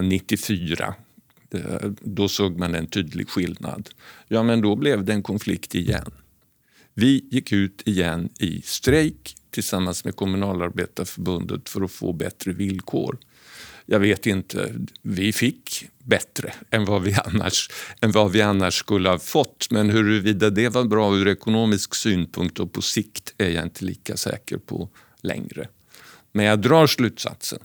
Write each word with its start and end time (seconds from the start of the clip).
94. 0.00 0.94
Eh, 1.50 1.90
då 2.00 2.28
såg 2.28 2.58
man 2.58 2.74
en 2.74 2.86
tydlig 2.86 3.28
skillnad. 3.28 3.90
Ja, 4.28 4.42
men 4.42 4.60
då 4.60 4.76
blev 4.76 5.04
det 5.04 5.12
en 5.12 5.22
konflikt 5.22 5.74
igen. 5.74 6.10
Vi 6.94 7.28
gick 7.30 7.52
ut 7.52 7.82
igen 7.84 8.28
i 8.38 8.62
strejk 8.64 9.36
tillsammans 9.50 10.04
med 10.04 10.16
Kommunalarbetarförbundet 10.16 11.68
för 11.68 11.82
att 11.82 11.92
få 11.92 12.12
bättre 12.12 12.52
villkor. 12.52 13.18
Jag 13.86 14.00
vet 14.00 14.26
inte, 14.26 14.74
vi 15.02 15.32
fick 15.32 15.88
bättre 15.98 16.52
än 16.70 16.84
vad 16.84 17.02
vi 17.02 17.16
annars, 17.24 17.70
än 18.00 18.12
vad 18.12 18.32
vi 18.32 18.42
annars 18.42 18.74
skulle 18.74 19.08
ha 19.08 19.18
fått. 19.18 19.66
Men 19.70 19.90
huruvida 19.90 20.50
det 20.50 20.68
var 20.68 20.84
bra 20.84 21.16
ur 21.16 21.28
ekonomisk 21.28 21.94
synpunkt 21.94 22.60
och 22.60 22.72
på 22.72 22.82
sikt 22.82 23.34
är 23.38 23.50
jag 23.50 23.62
inte 23.62 23.84
lika 23.84 24.16
säker 24.16 24.56
på 24.56 24.88
längre. 25.20 25.68
Men 26.32 26.44
jag 26.44 26.60
drar 26.60 26.86
slutsatsen 26.86 27.58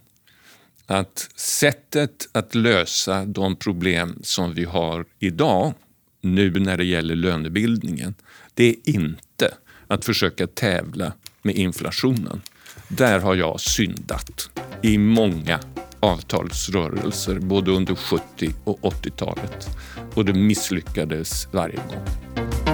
att 0.90 1.30
sättet 1.36 2.30
att 2.32 2.56
lösa 2.56 3.26
de 3.26 3.56
problem 3.56 4.20
som 4.24 4.54
vi 4.54 4.64
har 4.64 5.06
idag, 5.20 5.74
nu 6.22 6.52
när 6.52 6.78
det 6.78 6.84
gäller 6.86 7.16
lönebildningen, 7.16 8.16
det 8.54 8.70
är 8.70 8.76
inte 8.86 9.54
att 9.88 10.06
försöka 10.06 10.48
tävla 10.48 11.14
med 11.42 11.56
inflationen. 11.56 12.42
Där 12.88 13.20
har 13.20 13.36
jag 13.36 13.60
syndat 13.60 14.50
i 14.82 14.98
många 14.98 15.60
avtalsrörelser 16.00 17.40
både 17.40 17.72
under 17.72 17.96
70 17.96 18.54
och 18.64 18.80
80-talet 18.80 19.68
och 20.14 20.26
det 20.26 20.34
misslyckades 20.34 21.48
varje 21.52 21.76
gång. 21.76 22.69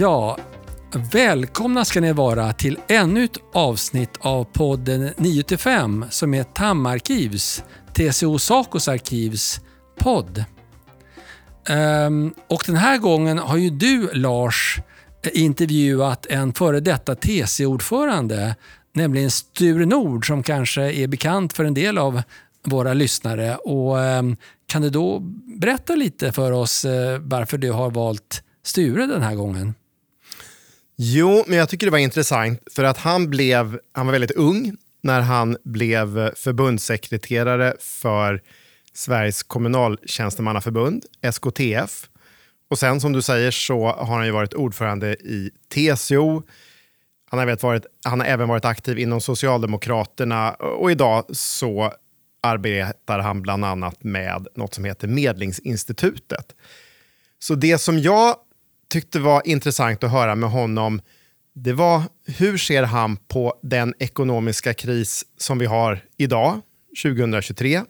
Ja, 0.00 0.38
välkomna 1.12 1.84
ska 1.84 2.00
ni 2.00 2.12
vara 2.12 2.52
till 2.52 2.78
ännu 2.88 3.24
ett 3.24 3.36
avsnitt 3.52 4.10
av 4.20 4.44
podden 4.44 5.10
9 5.16 5.42
till 5.42 5.58
5 5.58 6.04
som 6.10 6.34
är 6.34 6.42
TAM 6.42 6.86
Arkivs, 6.86 7.64
TCO 7.92 8.38
Sacos 8.38 8.88
arkivs 8.88 9.60
podd. 9.98 10.44
Um, 12.06 12.34
och 12.48 12.62
den 12.66 12.76
här 12.76 12.98
gången 12.98 13.38
har 13.38 13.56
ju 13.56 13.70
du 13.70 14.10
Lars 14.12 14.78
intervjuat 15.32 16.26
en 16.26 16.52
före 16.52 16.80
detta 16.80 17.14
TC-ordförande, 17.14 18.56
nämligen 18.92 19.30
Sture 19.30 19.86
Nord 19.86 20.26
som 20.26 20.42
kanske 20.42 20.92
är 20.92 21.06
bekant 21.06 21.52
för 21.52 21.64
en 21.64 21.74
del 21.74 21.98
av 21.98 22.22
våra 22.64 22.94
lyssnare. 22.94 23.56
Och, 23.56 23.96
um, 23.96 24.36
kan 24.66 24.82
du 24.82 24.90
då 24.90 25.18
berätta 25.60 25.94
lite 25.94 26.32
för 26.32 26.52
oss 26.52 26.84
uh, 26.84 27.18
varför 27.20 27.58
du 27.58 27.72
har 27.72 27.90
valt 27.90 28.42
Sture 28.62 29.06
den 29.06 29.22
här 29.22 29.34
gången? 29.34 29.74
Jo, 31.02 31.44
men 31.46 31.58
jag 31.58 31.68
tycker 31.68 31.86
det 31.86 31.90
var 31.90 31.98
intressant 31.98 32.62
för 32.74 32.84
att 32.84 32.98
han, 32.98 33.30
blev, 33.30 33.78
han 33.92 34.06
var 34.06 34.12
väldigt 34.12 34.30
ung 34.30 34.76
när 35.02 35.20
han 35.20 35.56
blev 35.64 36.34
förbundssekreterare 36.34 37.74
för 37.80 38.42
Sveriges 38.94 39.42
kommunaltjänstemannaförbund, 39.42 41.04
SKTF. 41.22 42.08
Och 42.70 42.78
sen 42.78 43.00
som 43.00 43.12
du 43.12 43.22
säger 43.22 43.50
så 43.50 43.86
har 43.86 44.16
han 44.16 44.26
ju 44.26 44.32
varit 44.32 44.54
ordförande 44.54 45.12
i 45.12 45.50
TCO. 45.74 46.42
Han 47.30 47.38
har, 47.38 47.62
varit, 47.62 47.86
han 48.04 48.20
har 48.20 48.26
även 48.26 48.48
varit 48.48 48.64
aktiv 48.64 48.98
inom 48.98 49.20
Socialdemokraterna 49.20 50.50
och 50.52 50.90
idag 50.90 51.24
så 51.36 51.92
arbetar 52.42 53.18
han 53.18 53.42
bland 53.42 53.64
annat 53.64 54.04
med 54.04 54.46
något 54.56 54.74
som 54.74 54.84
heter 54.84 55.08
Medlingsinstitutet. 55.08 56.54
Så 57.38 57.54
det 57.54 57.78
som 57.78 57.98
jag 57.98 58.36
tyckte 58.90 59.18
var 59.18 59.42
intressant 59.44 60.04
att 60.04 60.10
höra 60.10 60.34
med 60.34 60.50
honom, 60.50 61.00
det 61.54 61.72
var 61.72 62.02
hur 62.26 62.58
ser 62.58 62.82
han 62.82 63.16
på 63.16 63.54
den 63.62 63.94
ekonomiska 63.98 64.74
kris 64.74 65.24
som 65.36 65.58
vi 65.58 65.66
har 65.66 66.00
idag, 66.16 66.60
2023, 67.02 67.82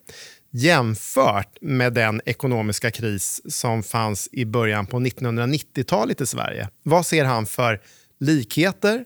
jämfört 0.51 1.59
med 1.61 1.93
den 1.93 2.21
ekonomiska 2.27 2.91
kris 2.91 3.41
som 3.49 3.83
fanns 3.83 4.29
i 4.33 4.45
början 4.45 4.87
på 4.87 5.01
1990-talet 5.01 6.21
i 6.21 6.27
Sverige. 6.27 6.69
Vad 6.83 7.07
ser 7.07 7.25
han 7.25 7.47
för 7.47 7.81
likheter 8.21 9.05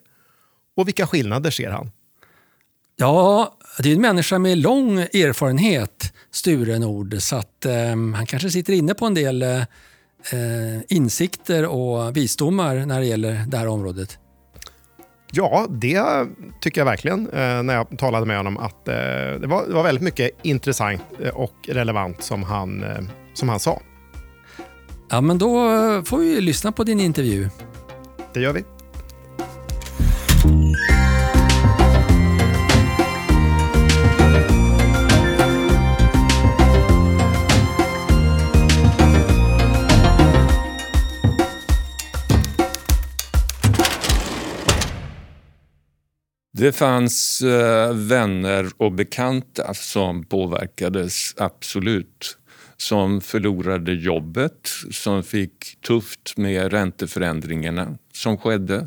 och 0.76 0.88
vilka 0.88 1.06
skillnader 1.06 1.50
ser 1.50 1.70
han? 1.70 1.90
Ja, 2.96 3.58
det 3.78 3.90
är 3.90 3.94
en 3.94 4.00
människa 4.00 4.38
med 4.38 4.58
lång 4.58 4.98
erfarenhet, 4.98 6.12
Sture 6.30 6.78
Nord, 6.78 7.16
så 7.18 7.36
att, 7.36 7.64
eh, 7.64 7.88
han 8.14 8.26
kanske 8.26 8.50
sitter 8.50 8.72
inne 8.72 8.94
på 8.94 9.06
en 9.06 9.14
del 9.14 9.42
eh, 9.42 9.62
insikter 10.88 11.66
och 11.66 12.16
visdomar 12.16 12.74
när 12.74 13.00
det 13.00 13.06
gäller 13.06 13.44
det 13.48 13.56
här 13.56 13.68
området? 13.68 14.18
Ja, 15.36 15.66
det 15.70 16.02
tycker 16.60 16.80
jag 16.80 16.86
verkligen 16.86 17.28
eh, 17.28 17.62
när 17.62 17.74
jag 17.74 17.98
talade 17.98 18.26
med 18.26 18.36
honom. 18.36 18.58
att 18.58 18.88
eh, 18.88 18.94
det, 19.40 19.46
var, 19.46 19.66
det, 19.66 19.74
var, 19.74 19.82
väldigt 19.82 20.04
mycket 20.04 20.30
intressant 20.42 21.02
eh, 21.22 21.28
och 21.28 21.54
relevant 21.68 22.22
som 22.22 22.42
han, 22.42 22.82
eh, 22.82 22.98
som 23.34 23.48
han 23.48 23.60
sa. 23.60 23.80
Ja, 25.10 25.20
men 25.20 25.38
då 25.38 25.68
får 26.04 26.18
vi 26.18 26.40
lyssna 26.40 26.72
på 26.72 26.84
din 26.84 27.00
intervju. 27.00 27.48
Det 28.32 28.40
gör 28.40 28.52
vi. 28.52 28.64
Det 46.64 46.72
fanns 46.72 47.40
eh, 47.40 47.94
vänner 47.94 48.70
och 48.76 48.92
bekanta 48.92 49.74
som 49.74 50.24
påverkades, 50.24 51.34
absolut. 51.36 52.38
Som 52.76 53.20
förlorade 53.20 53.92
jobbet, 53.92 54.68
som 54.90 55.22
fick 55.22 55.80
tufft 55.80 56.36
med 56.36 56.72
ränteförändringarna 56.72 57.98
som 58.12 58.38
skedde. 58.38 58.86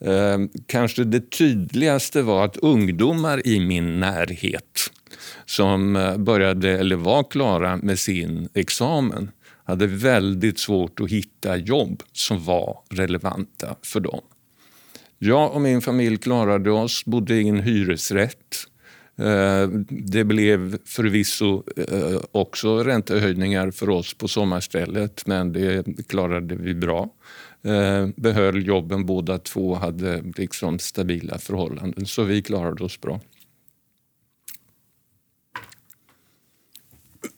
Eh, 0.00 0.38
kanske 0.66 1.04
det 1.04 1.30
tydligaste 1.30 2.22
var 2.22 2.44
att 2.44 2.56
ungdomar 2.56 3.46
i 3.46 3.60
min 3.60 4.00
närhet 4.00 4.90
som 5.46 5.96
eh, 5.96 6.16
började 6.16 6.70
eller 6.70 6.96
var 6.96 7.30
klara 7.30 7.76
med 7.76 7.98
sin 7.98 8.48
examen 8.54 9.30
hade 9.64 9.86
väldigt 9.86 10.58
svårt 10.58 11.00
att 11.00 11.10
hitta 11.10 11.56
jobb 11.56 12.02
som 12.12 12.44
var 12.44 12.78
relevanta 12.90 13.76
för 13.82 14.00
dem. 14.00 14.20
Jag 15.18 15.52
och 15.52 15.60
min 15.60 15.80
familj 15.80 16.18
klarade 16.18 16.70
oss, 16.70 17.04
bodde 17.04 17.34
i 17.34 17.48
en 17.48 17.60
hyresrätt. 17.60 18.66
Eh, 19.18 19.68
det 19.88 20.24
blev 20.24 20.78
förvisso 20.84 21.62
eh, 21.76 22.20
också 22.32 22.78
räntehöjningar 22.78 23.70
för 23.70 23.90
oss 23.90 24.14
på 24.14 24.28
sommarstället 24.28 25.26
men 25.26 25.52
det 25.52 25.84
klarade 26.08 26.54
vi 26.54 26.74
bra. 26.74 27.08
Eh, 27.64 28.08
behöll 28.16 28.66
jobben 28.66 29.06
båda 29.06 29.38
två, 29.38 29.74
hade 29.74 30.22
liksom 30.36 30.78
stabila 30.78 31.38
förhållanden 31.38 32.06
så 32.06 32.22
vi 32.22 32.42
klarade 32.42 32.84
oss 32.84 33.00
bra. 33.00 33.20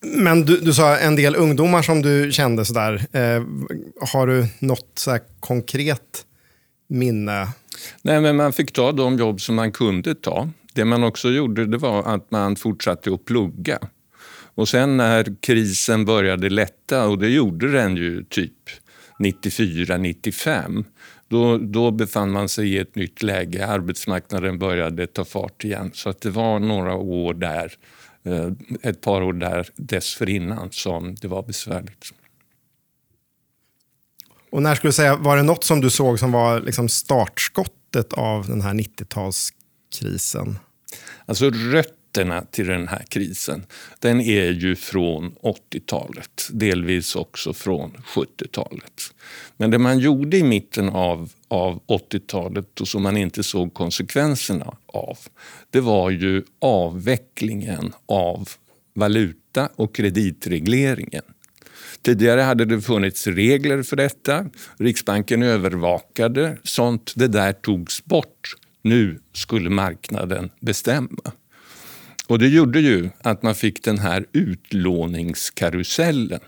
Men 0.00 0.44
du, 0.44 0.56
du 0.56 0.74
sa 0.74 0.96
en 0.98 1.16
del 1.16 1.36
ungdomar 1.36 1.82
som 1.82 2.02
du 2.02 2.32
kände 2.32 2.64
sådär. 2.64 3.06
Eh, 3.12 3.42
har 4.12 4.26
du 4.26 4.46
något 4.58 4.90
så 4.94 5.18
konkret 5.40 6.26
minne 6.88 7.48
Nej, 8.02 8.20
men 8.20 8.36
man 8.36 8.52
fick 8.52 8.72
ta 8.72 8.92
de 8.92 9.18
jobb 9.18 9.40
som 9.40 9.54
man 9.54 9.72
kunde 9.72 10.14
ta. 10.14 10.48
Det 10.72 10.84
man 10.84 11.04
också 11.04 11.30
gjorde 11.30 11.66
det 11.66 11.76
var 11.76 12.14
att 12.14 12.30
man 12.30 12.56
fortsatte 12.56 13.14
att 13.14 13.24
plugga. 13.24 13.78
Och 14.54 14.68
sen 14.68 14.96
när 14.96 15.36
krisen 15.40 16.04
började 16.04 16.48
lätta, 16.48 17.06
och 17.06 17.18
det 17.18 17.28
gjorde 17.28 17.72
den 17.72 17.96
ju 17.96 18.24
typ 18.24 18.52
94, 19.18 19.96
95, 19.96 20.84
då, 21.28 21.58
då 21.58 21.90
befann 21.90 22.30
man 22.30 22.48
sig 22.48 22.68
i 22.68 22.78
ett 22.78 22.94
nytt 22.94 23.22
läge. 23.22 23.66
Arbetsmarknaden 23.66 24.58
började 24.58 25.06
ta 25.06 25.24
fart 25.24 25.64
igen. 25.64 25.90
Så 25.94 26.08
att 26.08 26.20
det 26.20 26.30
var 26.30 26.58
några 26.58 26.94
år 26.94 27.34
där, 27.34 27.72
eh, 28.24 28.50
ett 28.82 29.00
par 29.00 29.22
år 29.22 29.32
där 29.32 29.68
dessförinnan 29.76 30.68
som 30.70 31.14
det 31.14 31.28
var 31.28 31.42
besvärligt. 31.42 32.12
Och 34.50 34.62
när 34.62 34.74
skulle 34.74 34.88
du 34.88 34.92
säga, 34.92 35.16
var 35.16 35.36
det 35.36 35.42
något 35.42 35.64
som 35.64 35.80
du 35.80 35.90
såg 35.90 36.18
som 36.18 36.32
var 36.32 36.60
liksom 36.60 36.88
startskottet 36.88 38.12
av 38.12 38.48
den 38.48 38.60
här 38.60 38.74
90-talskrisen? 38.74 40.54
Alltså 41.26 41.50
rötterna 41.50 42.44
till 42.50 42.66
den 42.66 42.88
här 42.88 43.04
krisen, 43.08 43.66
den 43.98 44.20
är 44.20 44.50
ju 44.50 44.76
från 44.76 45.32
80-talet. 45.32 46.48
Delvis 46.50 47.16
också 47.16 47.52
från 47.52 47.90
70-talet. 47.90 49.14
Men 49.56 49.70
det 49.70 49.78
man 49.78 49.98
gjorde 49.98 50.36
i 50.36 50.42
mitten 50.42 50.88
av, 50.88 51.30
av 51.48 51.80
80-talet 51.86 52.80
och 52.80 52.88
som 52.88 53.02
man 53.02 53.16
inte 53.16 53.42
såg 53.42 53.74
konsekvenserna 53.74 54.76
av, 54.86 55.18
det 55.70 55.80
var 55.80 56.10
ju 56.10 56.42
avvecklingen 56.60 57.92
av 58.06 58.48
valuta 58.94 59.68
och 59.76 59.94
kreditregleringen. 59.94 61.22
Tidigare 62.02 62.40
hade 62.40 62.64
det 62.64 62.80
funnits 62.80 63.26
regler 63.26 63.82
för 63.82 63.96
detta. 63.96 64.46
Riksbanken 64.78 65.42
övervakade 65.42 66.56
sånt. 66.62 67.12
Det 67.16 67.28
där 67.28 67.52
togs 67.52 68.04
bort. 68.04 68.54
Nu 68.82 69.20
skulle 69.32 69.70
marknaden 69.70 70.50
bestämma. 70.60 71.32
Och 72.26 72.38
Det 72.38 72.48
gjorde 72.48 72.80
ju 72.80 73.10
att 73.22 73.42
man 73.42 73.54
fick 73.54 73.84
den 73.84 73.98
här 73.98 74.26
utlåningskarusellen 74.32 76.40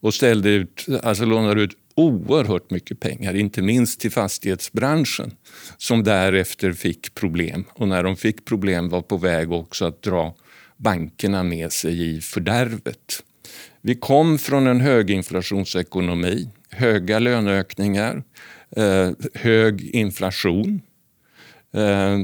och 0.00 0.14
ställde 0.14 0.50
ut, 0.50 0.86
alltså 1.02 1.24
lånade 1.24 1.62
ut 1.62 1.76
oerhört 1.94 2.70
mycket 2.70 3.00
pengar, 3.00 3.34
inte 3.34 3.62
minst 3.62 4.00
till 4.00 4.10
fastighetsbranschen 4.10 5.32
som 5.76 6.04
därefter 6.04 6.72
fick 6.72 7.14
problem. 7.14 7.64
Och 7.68 7.88
när 7.88 8.02
de 8.02 8.16
fick 8.16 8.44
problem 8.44 8.88
var 8.88 9.02
på 9.02 9.16
väg 9.16 9.52
också 9.52 9.84
att 9.84 10.02
dra 10.02 10.34
bankerna 10.76 11.42
med 11.42 11.72
sig 11.72 12.16
i 12.16 12.20
fördärvet. 12.20 13.22
Vi 13.86 13.94
kom 13.94 14.38
från 14.38 14.66
en 14.66 14.80
höginflationsekonomi, 14.80 16.48
höga 16.70 17.18
löneökningar, 17.18 18.22
eh, 18.76 19.10
hög 19.34 19.90
inflation. 19.90 20.82
Eh, 21.72 22.18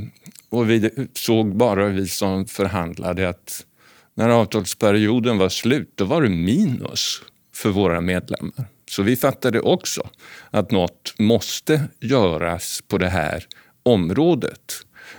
och 0.49 0.71
vi 0.71 0.91
såg 1.15 1.57
bara, 1.57 1.89
vi 1.89 2.09
som 2.09 2.47
förhandlade, 2.47 3.29
att 3.29 3.67
när 4.15 4.29
avtalsperioden 4.29 5.39
var 5.39 5.49
slut, 5.49 5.93
då 5.95 6.05
var 6.05 6.23
det 6.23 6.29
minus 6.29 7.23
för 7.55 7.71
våra 7.71 8.01
medlemmar. 8.01 8.65
Så 8.91 9.03
vi 9.03 9.17
fattade 9.17 9.61
också 9.61 10.09
att 10.51 10.71
något 10.71 11.15
måste 11.19 11.83
göras 12.01 12.83
på 12.89 12.99
det 12.99 13.09
här 13.09 13.47
området. 13.83 14.73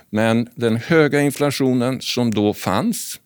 Men 0.10 0.50
den 0.56 0.76
höga 0.76 1.22
inflationen 1.22 2.02
som 2.02 2.32
då 2.32 2.54
fanns 2.54 3.20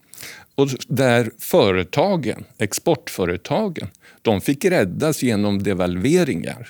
och 0.55 0.69
där 0.87 1.31
företagen, 1.39 2.43
exportföretagen, 2.57 3.87
de 4.21 4.41
fick 4.41 4.65
räddas 4.65 5.23
genom 5.23 5.63
devalveringar. 5.63 6.67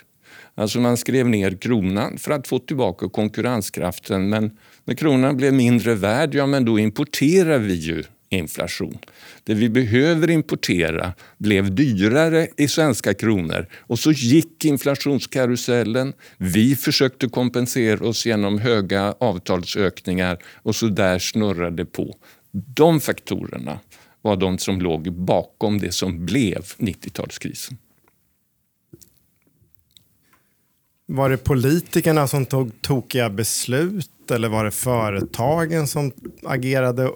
Alltså 0.55 0.79
man 0.79 0.97
skrev 0.97 1.29
ner 1.29 1.51
kronan 1.51 2.17
för 2.17 2.31
att 2.31 2.47
få 2.47 2.59
tillbaka 2.59 3.09
konkurrenskraften 3.09 4.29
men 4.29 4.57
när 4.85 4.95
kronan 4.95 5.37
blev 5.37 5.53
mindre 5.53 5.95
värd, 5.95 6.35
ja 6.35 6.45
men 6.45 6.65
då 6.65 6.79
importerar 6.79 7.59
vi 7.59 7.73
ju 7.73 8.03
inflation. 8.29 8.97
Det 9.43 9.53
vi 9.53 9.69
behöver 9.69 10.29
importera 10.29 11.13
blev 11.37 11.75
dyrare 11.75 12.47
i 12.57 12.67
svenska 12.67 13.13
kronor 13.13 13.67
och 13.79 13.99
så 13.99 14.11
gick 14.11 14.65
inflationskarusellen. 14.65 16.13
Vi 16.37 16.75
försökte 16.75 17.27
kompensera 17.27 18.07
oss 18.07 18.25
genom 18.25 18.59
höga 18.59 19.15
avtalsökningar 19.19 20.37
och 20.63 20.75
så 20.75 20.87
där 20.87 21.19
snurrade 21.19 21.75
det 21.75 21.85
på. 21.85 22.17
De 22.55 22.99
faktorerna 22.99 23.79
var 24.21 24.35
de 24.35 24.57
som 24.57 24.81
låg 24.81 25.13
bakom 25.13 25.77
det 25.77 25.91
som 25.91 26.25
blev 26.25 26.61
90-talskrisen. 26.77 27.77
Var 31.05 31.29
det 31.29 31.37
politikerna 31.37 32.27
som 32.27 32.45
tog 32.45 32.81
tokiga 32.81 33.29
beslut 33.29 34.31
eller 34.31 34.49
var 34.49 34.65
det 34.65 34.71
företagen 34.71 35.87
som 35.87 36.11
agerade 36.43 37.11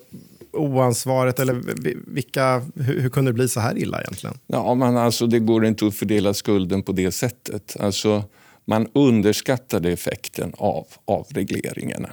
oansvarigt? 0.52 1.40
Eller 1.40 1.62
vilka, 2.14 2.60
hur, 2.76 3.00
hur, 3.00 3.10
kunde 3.10 3.32
det 3.32 3.34
bli 3.34 3.48
så 3.48 3.60
här 3.60 3.78
illa 3.78 4.02
egentligen? 4.02 4.40
Ja, 4.48 4.76
men 4.76 4.98
alltså, 4.98 5.28
det 5.28 5.40
går 5.40 5.66
inte 5.66 5.88
att 5.88 5.96
fördela 5.96 6.34
skulden 6.34 6.84
på 6.84 6.92
det 6.92 7.12
sättet. 7.12 7.78
Alltså, 7.80 8.24
man 8.66 8.88
underskattade 8.94 9.92
effekten 9.92 10.54
av 10.58 10.88
avregleringarna 11.06 12.10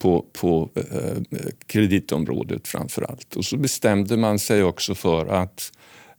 på, 0.00 0.26
på 0.32 0.70
eh, 0.74 1.42
kreditområdet 1.66 2.68
framför 2.68 3.02
allt. 3.02 3.36
Och 3.36 3.44
så 3.44 3.56
bestämde 3.56 4.16
man 4.16 4.38
sig 4.38 4.62
också 4.62 4.94
för 4.94 5.26
att 5.26 5.72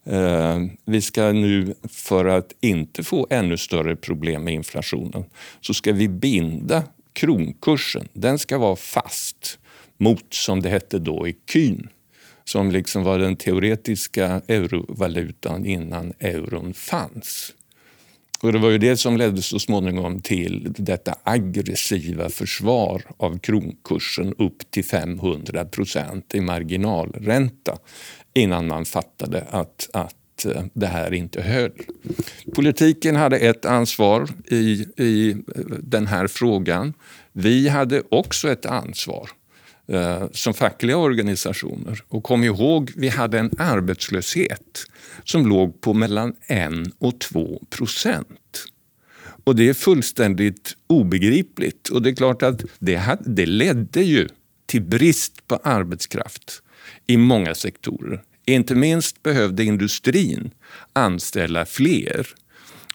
eh, 0.06 0.58
vi 0.84 1.00
ska 1.00 1.32
nu, 1.32 1.74
för 1.88 2.24
att 2.24 2.52
inte 2.60 3.02
få 3.02 3.26
ännu 3.30 3.56
större 3.56 3.96
problem 3.96 4.44
med 4.44 4.54
inflationen, 4.54 5.24
så 5.60 5.74
ska 5.74 5.92
vi 5.92 6.08
binda 6.08 6.82
kronkursen. 7.12 8.08
Den 8.12 8.38
ska 8.38 8.58
vara 8.58 8.76
fast 8.76 9.58
mot, 9.98 10.34
som 10.34 10.62
det 10.62 10.68
hette 10.68 10.98
då, 10.98 11.26
ecun 11.26 11.88
som 12.44 12.70
liksom 12.70 13.02
var 13.02 13.18
den 13.18 13.36
teoretiska 13.36 14.42
eurovalutan 14.48 15.66
innan 15.66 16.12
euron 16.18 16.74
fanns. 16.74 17.54
Och 18.42 18.52
det 18.52 18.58
var 18.58 18.70
ju 18.70 18.78
det 18.78 18.96
som 18.96 19.16
ledde 19.16 19.42
så 19.42 19.58
småningom 19.58 20.20
till 20.20 20.74
detta 20.78 21.14
aggressiva 21.22 22.28
försvar 22.28 23.02
av 23.16 23.38
kronkursen 23.38 24.34
upp 24.38 24.70
till 24.70 24.84
500 24.84 25.64
procent 25.64 26.34
i 26.34 26.40
marginalränta 26.40 27.78
innan 28.34 28.66
man 28.66 28.84
fattade 28.84 29.46
att, 29.50 29.90
att 29.92 30.44
eh, 30.44 30.64
det 30.72 30.86
här 30.86 31.14
inte 31.14 31.42
höll. 31.42 31.72
Politiken 32.54 33.16
hade 33.16 33.38
ett 33.38 33.64
ansvar 33.64 34.28
i, 34.50 34.86
i 34.96 35.30
eh, 35.30 35.36
den 35.80 36.06
här 36.06 36.26
frågan. 36.26 36.94
Vi 37.32 37.68
hade 37.68 38.02
också 38.08 38.52
ett 38.52 38.66
ansvar 38.66 39.30
Eh, 39.88 40.24
som 40.32 40.54
fackliga 40.54 40.96
organisationer. 40.96 42.04
Och 42.08 42.22
kom 42.22 42.44
ihåg, 42.44 42.92
vi 42.96 43.08
hade 43.08 43.38
en 43.38 43.50
arbetslöshet 43.58 44.84
som 45.24 45.46
låg 45.46 45.80
på 45.80 45.94
mellan 45.94 46.34
1 46.46 46.72
och 46.98 47.20
2 47.20 47.62
procent. 47.70 48.64
Och 49.44 49.56
det 49.56 49.68
är 49.68 49.74
fullständigt 49.74 50.76
obegripligt. 50.86 51.88
Och 51.88 52.02
det 52.02 52.10
är 52.10 52.14
klart 52.14 52.42
att 52.42 52.62
det, 52.78 53.18
det 53.20 53.46
ledde 53.46 54.02
ju 54.02 54.28
till 54.66 54.82
brist 54.82 55.48
på 55.48 55.56
arbetskraft 55.56 56.62
i 57.06 57.16
många 57.16 57.54
sektorer. 57.54 58.22
Inte 58.46 58.74
minst 58.74 59.22
behövde 59.22 59.64
industrin 59.64 60.50
anställa 60.92 61.66
fler. 61.66 62.26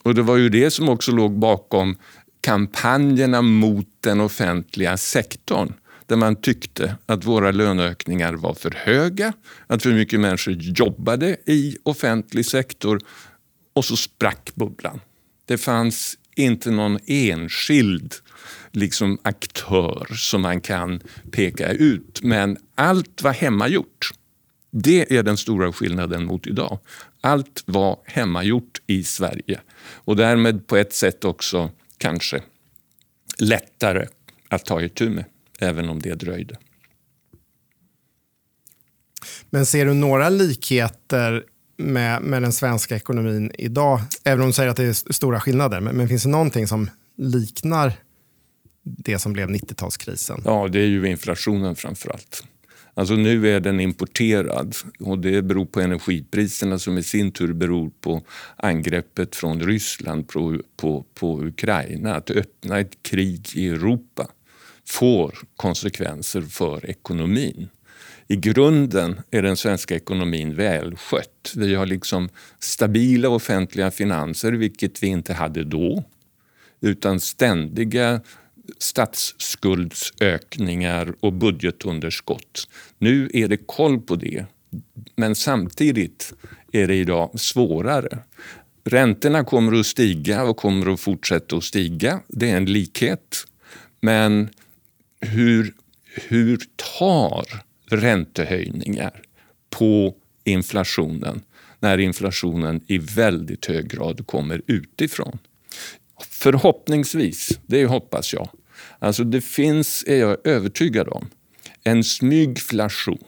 Och 0.04 0.16
det 0.16 0.22
var 0.22 0.38
ju 0.38 0.50
det 0.50 0.72
som 0.72 0.90
också 0.90 1.12
låg 1.12 1.40
bakom 1.40 1.96
kampanjerna 2.42 3.42
mot 3.42 3.88
den 4.02 4.22
offentliga 4.22 4.98
sektorn 4.98 5.74
där 6.08 6.16
man 6.16 6.36
tyckte 6.36 6.96
att 7.06 7.26
våra 7.26 7.52
löneökningar 7.52 8.34
var 8.34 8.54
för 8.54 8.72
höga, 8.72 9.34
att 9.68 9.84
för 9.84 9.94
mycket 9.94 10.20
människor 10.20 10.54
jobbade 10.54 11.38
i 11.46 11.78
offentlig 11.84 12.46
sektor 12.46 13.00
och 13.74 13.86
så 13.86 13.96
sprack 13.96 14.52
bubblan. 14.56 15.00
Det 15.46 15.58
fanns 15.58 16.18
inte 16.36 16.72
någon 16.72 17.00
enskild 17.06 18.14
liksom, 18.72 19.18
aktör 19.22 20.08
som 20.16 20.42
man 20.42 20.62
kan 20.62 21.02
peka 21.32 21.72
ut, 21.72 22.20
men 22.24 22.58
allt 22.76 23.22
var 23.22 23.34
hemmagjort. 23.34 24.12
Det 24.72 25.18
är 25.18 25.24
den 25.24 25.38
stora 25.38 25.74
skillnaden 25.74 26.26
mot 26.26 26.48
idag. 26.48 26.80
Allt 27.22 27.64
var 27.66 28.00
hemmagjort 28.06 28.82
i 28.88 29.04
Sverige 29.04 29.60
och 29.94 30.16
därmed 30.16 30.68
på 30.68 30.78
ett 30.78 30.94
sätt 30.94 31.26
också 31.26 31.70
kanske 31.98 32.42
lättare 33.40 34.08
att 34.50 34.66
ta 34.66 34.82
itu 34.82 35.10
med 35.10 35.26
även 35.60 35.90
om 35.90 36.02
det 36.02 36.16
dröjde. 36.16 36.58
Men 39.50 39.66
ser 39.66 39.86
du 39.86 39.94
några 39.94 40.30
likheter 40.30 41.44
med, 41.78 42.22
med 42.22 42.42
den 42.42 42.54
svenska 42.54 42.96
ekonomin 42.96 43.52
idag? 43.58 44.02
Även 44.24 44.42
om 44.42 44.48
du 44.48 44.54
säger 44.54 44.70
att 44.70 44.78
det 44.78 44.84
är 44.84 45.14
stora 45.14 45.40
skillnader. 45.40 45.80
Men, 45.80 45.98
men 45.98 46.08
finns 46.08 46.24
det 46.24 46.30
någonting 46.30 46.68
som 46.68 46.90
liknar 47.18 47.94
det 48.84 49.20
som 49.20 49.34
blev 49.34 49.50
90-talskrisen? 49.50 50.42
Ja, 50.46 50.68
det 50.68 50.80
är 50.80 50.86
ju 50.86 51.08
inflationen 51.08 51.76
framför 51.76 52.10
allt. 52.10 52.44
Alltså 52.94 53.14
nu 53.14 53.56
är 53.56 53.60
den 53.60 53.80
importerad 53.80 54.76
och 55.00 55.20
det 55.20 55.42
beror 55.42 55.66
på 55.66 55.82
energipriserna 55.82 56.80
som 56.80 56.98
i 56.98 57.04
sin 57.04 57.32
tur 57.32 57.54
beror 57.54 57.92
på 58.02 58.22
angreppet 58.56 59.36
från 59.36 59.62
Ryssland 59.62 60.28
på, 60.28 60.62
på, 60.78 61.06
på 61.14 61.44
Ukraina. 61.44 62.16
Att 62.16 62.30
öppna 62.30 62.80
ett 62.80 63.04
krig 63.04 63.50
i 63.56 63.68
Europa 63.68 64.28
får 64.88 65.38
konsekvenser 65.56 66.42
för 66.42 66.90
ekonomin. 66.90 67.70
I 68.28 68.36
grunden 68.36 69.22
är 69.32 69.42
den 69.42 69.58
svenska 69.58 69.96
ekonomin 69.96 70.56
välskött. 70.56 71.54
Vi 71.56 71.76
har 71.76 71.86
liksom 71.86 72.30
stabila 72.60 73.30
offentliga 73.30 73.92
finanser, 73.92 74.52
vilket 74.52 75.04
vi 75.04 75.08
inte 75.08 75.34
hade 75.34 75.64
då. 75.64 76.04
Utan 76.82 77.20
ständiga 77.20 78.22
statsskuldsökningar 78.78 81.14
och 81.20 81.34
budgetunderskott. 81.34 82.68
Nu 82.98 83.30
är 83.34 83.48
det 83.48 83.58
koll 83.58 84.02
på 84.02 84.16
det, 84.16 84.46
men 85.16 85.36
samtidigt 85.36 86.34
är 86.72 86.88
det 86.88 86.96
idag 86.96 87.40
svårare. 87.40 88.20
Räntorna 88.84 89.44
kommer 89.44 89.80
att 89.80 89.86
stiga 89.86 90.44
och 90.44 90.58
kommer 90.58 90.94
att 90.94 91.00
fortsätta 91.00 91.56
att 91.56 91.64
stiga. 91.64 92.20
Det 92.28 92.50
är 92.50 92.58
en 92.58 92.66
likhet. 92.66 93.46
Men 94.02 94.50
hur, 95.22 95.74
hur 96.28 96.62
tar 97.00 97.46
räntehöjningar 97.90 99.22
på 99.70 100.16
inflationen 100.44 101.42
när 101.80 101.98
inflationen 101.98 102.82
i 102.88 102.98
väldigt 102.98 103.66
hög 103.66 103.90
grad 103.90 104.28
kommer 104.28 104.62
utifrån? 104.68 105.40
Förhoppningsvis, 106.30 107.60
det 107.66 107.86
hoppas 107.86 108.34
jag. 108.34 108.50
Alltså 109.00 109.24
det 109.24 109.42
finns, 109.42 110.04
är 110.08 110.18
jag 110.18 110.48
övertygad 110.48 111.08
om, 111.08 111.30
en 111.84 112.04
smygflation 112.04 113.24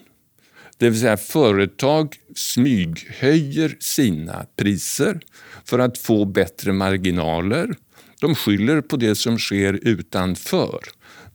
Det 0.77 0.89
vill 0.89 1.00
säga 1.00 1.17
företag 1.17 2.15
smyghöjer 2.36 3.77
sina 3.79 4.46
priser 4.55 5.19
för 5.65 5.79
att 5.79 5.98
få 5.98 6.25
bättre 6.25 6.74
marginaler. 6.74 7.75
De 8.22 8.36
skyller 8.36 8.81
på 8.81 8.98
det 8.98 9.15
som 9.15 9.38
sker 9.38 9.74
utanför. 9.74 10.79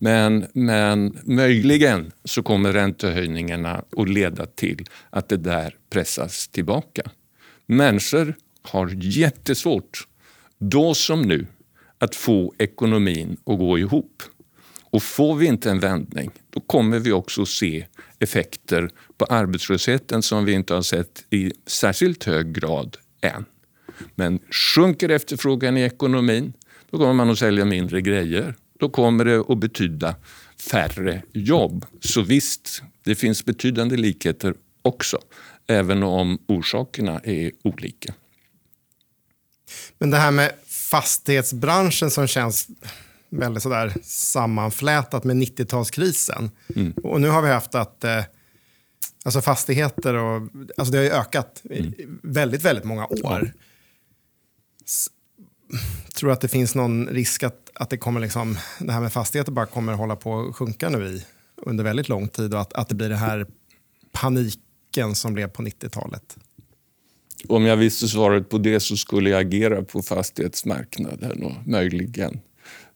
Men, 0.05 0.47
men 0.53 1.19
möjligen 1.25 2.13
så 2.25 2.43
kommer 2.43 2.73
räntehöjningarna 2.73 3.85
att 3.97 4.09
leda 4.09 4.47
till 4.47 4.87
att 5.11 5.29
det 5.29 5.37
där 5.37 5.77
pressas 5.91 6.49
tillbaka. 6.49 7.03
Människor 7.67 8.35
har 8.63 8.91
jättesvårt, 8.95 10.09
då 10.59 10.95
som 10.95 11.23
nu, 11.23 11.47
att 11.99 12.15
få 12.15 12.55
ekonomin 12.59 13.37
att 13.47 13.59
gå 13.59 13.79
ihop. 13.79 14.23
Och 14.91 15.03
får 15.03 15.35
vi 15.35 15.47
inte 15.47 15.71
en 15.71 15.81
vändning, 15.81 16.31
då 16.51 16.61
kommer 16.61 16.99
vi 16.99 17.13
också 17.13 17.43
att 17.43 17.49
se 17.49 17.87
effekter 18.19 18.91
på 19.19 19.25
arbetslösheten 19.25 20.23
som 20.23 20.45
vi 20.45 20.53
inte 20.53 20.75
har 20.75 20.83
sett 20.83 21.25
i 21.31 21.53
särskilt 21.67 22.25
hög 22.25 22.55
grad 22.55 22.97
än. 23.21 23.45
Men 24.15 24.39
sjunker 24.51 25.09
efterfrågan 25.09 25.77
i 25.77 25.83
ekonomin, 25.83 26.53
då 26.91 26.99
kommer 26.99 27.13
man 27.13 27.31
att 27.31 27.39
sälja 27.39 27.65
mindre 27.65 28.01
grejer. 28.01 28.55
Då 28.85 28.89
kommer 28.89 29.25
det 29.25 29.45
att 29.49 29.59
betyda 29.59 30.17
färre 30.71 31.23
jobb. 31.33 31.87
Så 32.01 32.23
visst, 32.23 32.83
det 33.05 33.15
finns 33.15 33.45
betydande 33.45 33.97
likheter 33.97 34.55
också, 34.83 35.19
även 35.67 36.03
om 36.03 36.39
orsakerna 36.49 37.21
är 37.25 37.53
olika. 37.63 38.15
Men 39.99 40.11
det 40.11 40.17
här 40.17 40.31
med 40.31 40.53
fastighetsbranschen 40.67 42.11
som 42.11 42.27
känns 42.27 42.69
väldigt 43.31 43.63
sådär 43.63 43.95
sammanflätat 44.03 45.25
med 45.25 45.37
90-talskrisen. 45.37 46.51
Mm. 46.77 46.93
Och 46.93 47.21
nu 47.21 47.29
har 47.29 47.43
vi 47.43 47.49
haft 47.49 47.75
att 47.75 48.05
eh, 48.05 48.25
alltså 49.25 49.41
fastigheter 49.41 50.15
och, 50.15 50.43
alltså 50.77 50.93
det 50.93 50.99
har 50.99 51.05
ju 51.05 51.11
ökat 51.11 51.63
mm. 51.71 51.93
väldigt, 52.23 52.63
väldigt 52.63 52.85
många 52.85 53.07
år. 53.07 53.53
S 54.85 55.09
tror 56.15 56.29
du 56.29 56.33
att 56.33 56.41
det 56.41 56.49
finns 56.49 56.75
någon 56.75 57.07
risk 57.07 57.43
att, 57.43 57.71
att 57.75 57.91
det, 57.91 57.97
kommer 57.97 58.21
liksom, 58.21 58.59
det 58.79 58.93
här 58.93 59.01
med 59.01 59.13
fastigheter 59.13 59.53
bara 59.53 59.67
kommer 59.67 59.93
hålla 59.93 60.17
på 60.17 60.41
att 60.41 60.57
sjunka 60.57 60.89
nu 60.89 61.07
i, 61.07 61.25
under 61.57 61.85
väldigt 61.85 62.09
lång 62.09 62.29
tid 62.29 62.55
och 62.55 62.61
att, 62.61 62.73
att 62.73 62.89
det 62.89 62.95
blir 62.95 63.09
den 63.09 63.19
här 63.19 63.47
paniken 64.13 65.15
som 65.15 65.35
blev 65.35 65.49
på 65.49 65.63
90-talet? 65.63 66.37
Om 67.49 67.65
jag 67.65 67.77
visste 67.77 68.09
svaret 68.09 68.49
på 68.49 68.59
det 68.59 68.81
så 68.81 68.97
skulle 68.97 69.31
jag 69.31 69.41
agera 69.41 69.83
på 69.83 70.03
fastighetsmarknaden 70.03 71.43
och 71.43 71.67
möjligen 71.67 72.41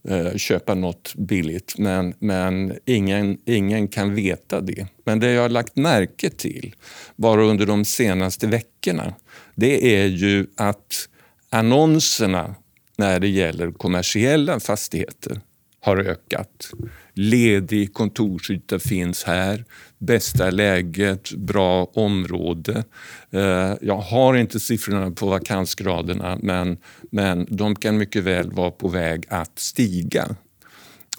eh, 0.08 0.36
köpa 0.36 0.74
något 0.74 1.14
billigt. 1.14 1.78
Men, 1.78 2.14
men 2.18 2.78
ingen, 2.84 3.38
ingen 3.44 3.88
kan 3.88 4.14
veta 4.14 4.60
det. 4.60 4.86
Men 5.04 5.20
det 5.20 5.30
jag 5.30 5.42
har 5.42 5.48
lagt 5.48 5.76
märke 5.76 6.30
till 6.30 6.74
bara 7.16 7.42
under 7.42 7.66
de 7.66 7.84
senaste 7.84 8.46
veckorna 8.46 9.14
det 9.54 9.96
är 9.96 10.06
ju 10.06 10.46
att 10.56 11.08
annonserna 11.50 12.54
när 12.98 13.20
det 13.20 13.28
gäller 13.28 13.72
kommersiella 13.72 14.60
fastigheter 14.60 15.40
har 15.80 15.96
ökat. 15.96 16.70
Ledig 17.14 17.94
kontorsyta 17.94 18.78
finns 18.78 19.24
här, 19.24 19.64
bästa 19.98 20.50
läget, 20.50 21.32
bra 21.32 21.84
område. 21.84 22.84
Eh, 23.30 23.74
jag 23.80 23.98
har 23.98 24.34
inte 24.34 24.60
siffrorna 24.60 25.10
på 25.10 25.26
vakansgraderna 25.26 26.38
men, 26.42 26.78
men 27.10 27.46
de 27.50 27.74
kan 27.76 27.98
mycket 27.98 28.24
väl 28.24 28.50
vara 28.50 28.70
på 28.70 28.88
väg 28.88 29.24
att 29.28 29.58
stiga. 29.58 30.36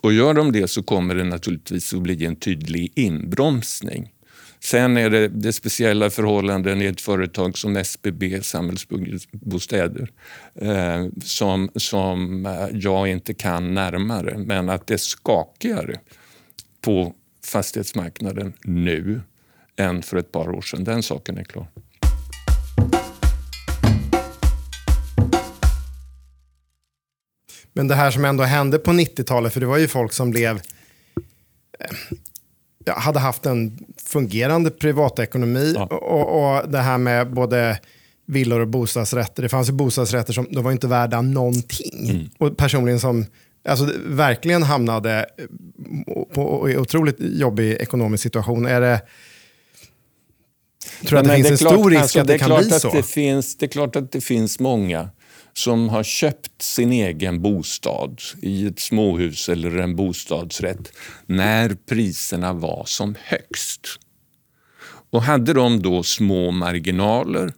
Och 0.01 0.13
gör 0.13 0.33
de 0.33 0.51
det 0.51 0.67
så 0.67 0.83
kommer 0.83 1.15
det 1.15 1.23
naturligtvis 1.23 1.93
att 1.93 2.01
bli 2.01 2.25
en 2.25 2.35
tydlig 2.35 2.91
inbromsning. 2.95 4.09
Sen 4.63 4.97
är 4.97 5.09
det, 5.09 5.27
det 5.27 5.53
speciella 5.53 6.09
förhållanden 6.09 6.81
i 6.81 6.85
ett 6.85 7.01
företag 7.01 7.57
som 7.57 7.75
SBB 7.75 8.43
Samhällsbostäder 8.43 10.09
eh, 10.55 11.05
som, 11.23 11.69
som 11.75 12.45
eh, 12.45 12.67
jag 12.73 13.07
inte 13.07 13.33
kan 13.33 13.73
närmare. 13.73 14.37
Men 14.37 14.69
att 14.69 14.87
det 14.87 14.93
är 14.93 14.97
skakigare 14.97 15.99
på 16.81 17.13
fastighetsmarknaden 17.45 18.53
nu 18.63 19.21
än 19.75 20.01
för 20.01 20.17
ett 20.17 20.31
par 20.31 20.49
år 20.49 20.61
sedan. 20.61 20.83
Den 20.83 21.03
saken 21.03 21.37
är 21.37 21.43
klar. 21.43 21.67
Men 27.73 27.87
det 27.87 27.95
här 27.95 28.11
som 28.11 28.25
ändå 28.25 28.43
hände 28.43 28.79
på 28.79 28.91
90-talet, 28.91 29.53
för 29.53 29.59
det 29.59 29.65
var 29.65 29.77
ju 29.77 29.87
folk 29.87 30.13
som 30.13 30.31
blev 30.31 30.55
eh, 31.79 31.95
eh, 32.87 32.97
hade 32.97 33.19
haft 33.19 33.45
en 33.45 33.79
fungerande 34.05 34.69
privatekonomi 34.69 35.73
ja. 35.75 35.85
och, 35.85 36.57
och 36.59 36.69
det 36.69 36.79
här 36.79 36.97
med 36.97 37.33
både 37.33 37.79
villor 38.25 38.59
och 38.59 38.67
bostadsrätter. 38.67 39.43
Det 39.43 39.49
fanns 39.49 39.69
ju 39.69 39.73
bostadsrätter 39.73 40.33
som 40.33 40.47
de 40.51 40.63
var 40.63 40.71
inte 40.71 40.87
värda 40.87 41.21
någonting. 41.21 42.09
Mm. 42.09 42.29
Och 42.37 42.57
personligen 42.57 42.99
som 42.99 43.25
alltså, 43.69 43.91
verkligen 44.05 44.63
hamnade 44.63 45.25
på 46.33 46.67
en 46.69 46.77
otroligt 46.77 47.17
jobbig 47.19 47.71
ekonomisk 47.73 48.23
situation. 48.23 48.65
Är 48.65 48.81
det, 48.81 49.01
tror 51.07 51.23
du 51.23 51.31
att 51.31 51.37
det 51.37 51.43
finns 51.43 51.47
det 51.47 51.53
en 51.53 51.57
klart, 51.57 51.73
stor 51.73 51.89
risk 51.89 52.01
alltså, 52.01 52.19
att 52.19 52.27
det, 52.27 52.33
det 52.33 52.39
kan 52.39 52.57
bli 52.57 52.69
så? 52.69 52.91
Det, 52.91 53.03
finns, 53.03 53.57
det 53.57 53.65
är 53.65 53.67
klart 53.67 53.95
att 53.95 54.11
det 54.11 54.21
finns 54.21 54.59
många 54.59 55.09
som 55.53 55.89
har 55.89 56.03
köpt 56.03 56.61
sin 56.61 56.91
egen 56.91 57.41
bostad 57.41 58.21
i 58.41 58.67
ett 58.67 58.79
småhus 58.79 59.49
eller 59.49 59.77
en 59.77 59.95
bostadsrätt 59.95 60.91
när 61.25 61.75
priserna 61.75 62.53
var 62.53 62.83
som 62.85 63.15
högst. 63.19 63.87
Och 65.11 65.21
hade 65.21 65.53
de 65.53 65.81
då 65.81 66.03
små 66.03 66.51
marginaler 66.51 67.53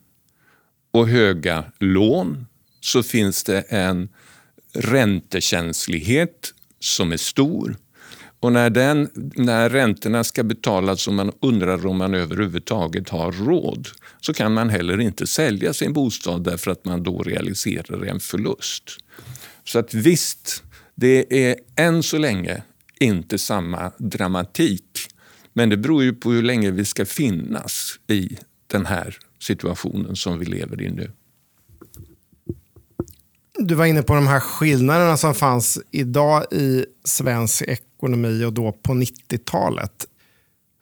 och 0.91 1.07
höga 1.07 1.63
lån 1.79 2.45
så 2.81 3.03
finns 3.03 3.43
det 3.43 3.61
en 3.61 4.09
räntekänslighet 4.73 6.53
som 6.79 7.11
är 7.11 7.17
stor 7.17 7.77
och 8.41 8.53
när, 8.53 8.69
den, 8.69 9.09
när 9.35 9.69
räntorna 9.69 10.23
ska 10.23 10.43
betalas 10.43 11.07
och 11.07 11.13
man 11.13 11.31
undrar 11.41 11.85
om 11.85 11.97
man 11.97 12.13
överhuvudtaget 12.13 13.09
har 13.09 13.31
råd 13.31 13.87
så 14.21 14.33
kan 14.33 14.53
man 14.53 14.69
heller 14.69 14.99
inte 14.99 15.27
sälja 15.27 15.73
sin 15.73 15.93
bostad 15.93 16.43
därför 16.43 16.71
att 16.71 16.85
man 16.85 17.03
då 17.03 17.23
realiserar 17.23 18.05
en 18.05 18.19
förlust. 18.19 18.83
Så 19.63 19.79
att 19.79 19.93
visst, 19.93 20.63
det 20.95 21.47
är 21.49 21.55
än 21.75 22.03
så 22.03 22.17
länge 22.17 22.63
inte 22.99 23.37
samma 23.37 23.91
dramatik. 23.97 24.99
Men 25.53 25.69
det 25.69 25.77
beror 25.77 26.03
ju 26.03 26.13
på 26.13 26.31
hur 26.31 26.43
länge 26.43 26.71
vi 26.71 26.85
ska 26.85 27.05
finnas 27.05 27.99
i 28.07 28.37
den 28.67 28.85
här 28.85 29.17
situationen 29.39 30.15
som 30.15 30.39
vi 30.39 30.45
lever 30.45 30.81
i 30.81 30.89
nu. 30.89 31.11
Du 33.63 33.75
var 33.75 33.85
inne 33.85 34.03
på 34.03 34.15
de 34.15 34.27
här 34.27 34.39
skillnaderna 34.39 35.17
som 35.17 35.35
fanns 35.35 35.79
idag 35.91 36.45
i 36.51 36.85
svensk 37.03 37.61
ekonomi 37.61 38.45
och 38.45 38.53
då 38.53 38.71
på 38.71 38.93
90-talet. 38.93 40.07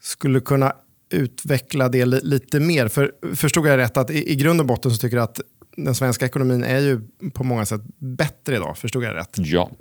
Skulle 0.02 0.40
kunna 0.40 0.74
utveckla 1.12 1.90
det 1.90 2.06
lite 2.06 2.60
mer? 2.60 2.88
För 2.88 3.12
Förstod 3.36 3.68
jag 3.68 3.78
rätt 3.78 3.98
att 3.98 4.10
i, 4.10 4.32
i 4.32 4.36
grund 4.36 4.60
och 4.60 4.66
botten 4.66 4.92
så 4.92 4.98
tycker 4.98 5.18
du 5.18 5.24
att 5.24 5.42
den 5.78 5.96
svenska 5.96 6.26
ekonomin 6.26 6.64
är 6.64 6.80
ju 6.80 7.02
på 7.34 7.44
många 7.44 7.66
sätt 7.66 7.82
bättre 7.98 8.56
idag? 8.56 8.78
Förstod 8.78 9.04
jag 9.04 9.16
rätt? 9.16 9.36
Ja. 9.38 9.72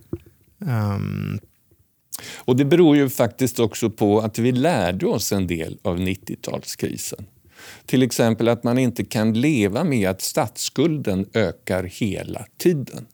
Um... 0.58 1.38
Och 2.36 2.56
Det 2.56 2.64
beror 2.64 2.96
ju 2.96 3.08
faktiskt 3.08 3.58
också 3.58 3.90
på 3.90 4.20
att 4.20 4.38
vi 4.38 4.52
lärde 4.52 5.06
oss 5.06 5.32
en 5.32 5.46
del 5.46 5.78
av 5.82 5.98
90-talskrisen. 5.98 7.24
Till 7.86 8.02
exempel 8.02 8.48
att 8.48 8.64
man 8.64 8.78
inte 8.78 9.04
kan 9.04 9.40
leva 9.40 9.84
med 9.84 10.10
att 10.10 10.20
statsskulden 10.20 11.26
ökar 11.34 11.82
hela 11.82 12.46
tiden. 12.58 13.06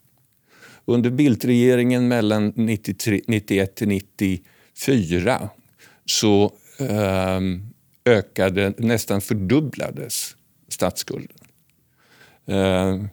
Under 0.84 1.11
Bildtregeringen 1.11 2.08
mellan 2.08 2.49
1991 2.49 3.76
till 3.76 3.88
94 3.88 5.50
så 6.04 6.52
eh, 6.78 7.40
ökade, 8.04 8.73
nästan 8.78 9.20
fördubblades 9.20 10.37
statsskulden. 10.68 11.38
Eh, 12.46 13.04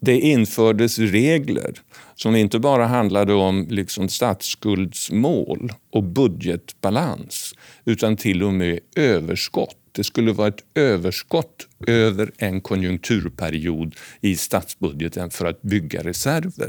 det 0.00 0.20
infördes 0.20 0.98
regler 0.98 1.74
som 2.14 2.36
inte 2.36 2.58
bara 2.58 2.86
handlade 2.86 3.34
om 3.34 3.66
liksom 3.70 4.08
statsskuldsmål 4.08 5.72
och 5.92 6.02
budgetbalans 6.04 7.54
utan 7.84 8.16
till 8.16 8.42
och 8.42 8.54
med 8.54 8.78
överskott. 8.96 9.76
Det 9.98 10.04
skulle 10.04 10.32
vara 10.32 10.48
ett 10.48 10.64
överskott 10.74 11.68
över 11.86 12.32
en 12.36 12.60
konjunkturperiod 12.60 13.94
i 14.20 14.36
statsbudgeten 14.36 15.30
för 15.30 15.46
att 15.46 15.62
bygga 15.62 16.02
reserver. 16.02 16.68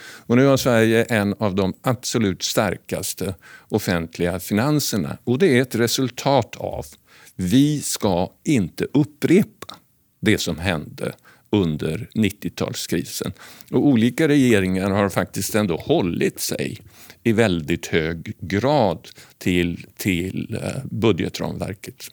Och 0.00 0.36
nu 0.36 0.46
har 0.46 0.56
Sverige 0.56 1.04
en 1.04 1.34
av 1.38 1.54
de 1.54 1.74
absolut 1.82 2.42
starkaste 2.42 3.34
offentliga 3.68 4.40
finanserna 4.40 5.18
och 5.24 5.38
det 5.38 5.58
är 5.58 5.62
ett 5.62 5.74
resultat 5.74 6.56
av 6.56 6.86
vi 7.34 7.80
ska 7.80 8.32
inte 8.44 8.86
upprepa 8.92 9.76
det 10.20 10.38
som 10.38 10.58
hände 10.58 11.12
under 11.50 12.08
90-talskrisen. 12.14 13.32
Och 13.70 13.86
olika 13.86 14.28
regeringar 14.28 14.90
har 14.90 15.08
faktiskt 15.08 15.54
ändå 15.54 15.76
hållit 15.76 16.40
sig 16.40 16.78
i 17.22 17.32
väldigt 17.32 17.86
hög 17.86 18.36
grad 18.40 19.08
till, 19.38 19.86
till 19.96 20.58
eh, 20.62 20.84
budgetramverket. 20.90 22.08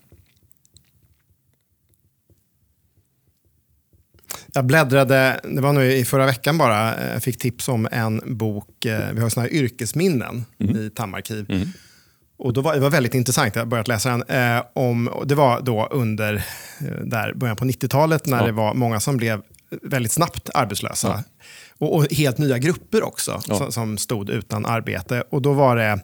Jag 4.54 4.66
bläddrade, 4.66 5.40
det 5.44 5.62
var 5.62 5.74
nu 5.74 5.94
i 5.94 6.06
förra 6.06 6.26
veckan 6.26 6.58
bara, 6.58 7.06
jag 7.06 7.14
eh, 7.14 7.20
fick 7.20 7.38
tips 7.38 7.68
om 7.68 7.88
en 7.92 8.38
bok, 8.38 8.86
eh, 8.86 9.12
vi 9.14 9.22
har 9.22 9.30
såna 9.30 9.46
här 9.46 9.54
yrkesminnen 9.54 10.46
mm. 10.60 10.78
i 10.78 10.90
Tamarkiv. 10.90 11.46
Mm. 11.50 11.68
Och 12.38 12.54
då 12.54 12.62
var, 12.62 12.74
det 12.74 12.80
var 12.80 12.90
väldigt 12.90 13.14
intressant, 13.14 13.56
jag 13.56 13.62
har 13.62 13.68
börjat 13.68 13.88
läsa 13.88 14.10
den. 14.10 14.24
Eh, 14.24 14.64
om, 14.74 15.24
det 15.26 15.36
var 15.36 15.62
då 15.62 15.88
under 15.92 16.36
eh, 16.82 17.04
där, 17.04 17.34
början 17.34 17.56
på 17.56 17.66
90-talet 17.66 18.26
när 18.26 18.40
ja. 18.40 18.46
det 18.46 18.52
var 18.52 18.74
många 18.74 19.00
som 19.00 19.18
blev 19.18 19.42
väldigt 19.82 20.12
snabbt 20.12 20.50
arbetslösa. 20.54 21.08
Ja. 21.08 21.24
Och, 21.78 21.96
och, 21.96 22.14
helt 22.14 22.38
nya 22.38 22.58
grupper 22.58 23.04
också 23.04 23.42
ja. 23.48 23.58
som, 23.58 23.72
som, 23.72 23.98
stod 23.98 24.30
utan 24.30 24.66
arbete. 24.66 25.24
Och 25.30 25.42
då 25.42 25.54
var 25.54 25.76
det, 25.76 26.00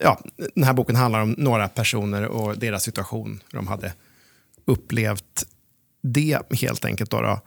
ja, 0.00 0.20
den 0.54 0.64
här 0.64 0.72
boken 0.72 0.96
handlar 0.96 1.20
om 1.20 1.34
några 1.38 1.68
personer 1.68 2.24
och 2.24 2.58
deras 2.58 2.82
situation. 2.82 3.40
De 3.50 3.66
hade 3.66 3.92
upplevt 4.64 5.46
det 6.04 6.38
helt 6.50 6.84
enkelt. 6.84 7.10
Då, 7.10 7.20
då. 7.20 7.40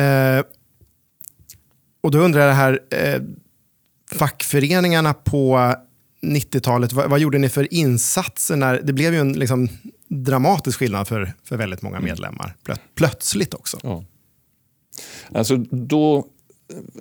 Eh, 0.00 0.42
och 2.00 2.10
då 2.10 2.18
undrar 2.18 2.46
jag 2.46 2.54
här, 2.54 2.80
eh, 2.90 3.22
fackföreningarna 4.12 5.14
på 5.14 5.74
90-talet, 6.22 6.92
vad, 6.92 7.10
vad, 7.10 7.20
gjorde 7.20 7.38
ni 7.38 7.48
för 7.48 7.74
insatser? 7.74 8.56
När, 8.56 8.80
det 8.82 8.92
blev 8.92 9.14
ju 9.14 9.20
en 9.20 9.32
liksom, 9.32 9.68
dramatisk 10.08 10.78
skillnad 10.78 11.08
för, 11.08 11.32
för 11.44 11.56
väldigt 11.56 11.82
många 11.82 11.96
mm. 11.96 12.08
medlemmar. 12.08 12.56
Plö, 12.64 12.74
plötsligt 12.94 13.54
också. 13.54 13.78
Ja. 13.82 14.04
Alltså 15.34 15.56
då 15.70 16.26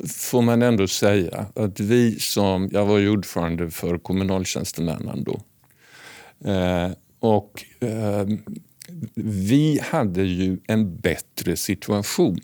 får 0.07 0.41
man 0.41 0.61
ändå 0.61 0.87
säga 0.87 1.45
att 1.55 1.79
vi 1.79 2.19
som, 2.19 2.69
jag 2.71 2.85
var 2.85 2.97
ju 2.97 3.09
ordförande 3.09 3.71
för 3.71 3.97
kommunaltjänstemännen 3.97 5.23
då. 5.23 5.41
Eh, 6.51 6.91
och 7.19 7.63
eh, 7.79 8.27
vi 9.15 9.79
hade 9.83 10.23
ju 10.23 10.59
en 10.67 10.97
bättre 10.97 11.57
situation. 11.57 12.39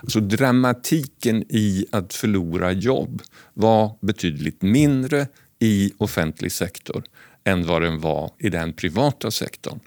Alltså 0.00 0.20
dramatiken 0.20 1.44
i 1.48 1.86
att 1.90 2.14
förlora 2.14 2.72
jobb 2.72 3.22
var 3.54 3.98
betydligt 4.00 4.62
mindre 4.62 5.26
i 5.58 5.92
offentlig 5.98 6.52
sektor 6.52 7.04
än 7.44 7.66
vad 7.66 7.82
den 7.82 8.00
var 8.00 8.30
i 8.38 8.48
den 8.48 8.72
privata 8.72 9.30
sektorn. 9.30 9.80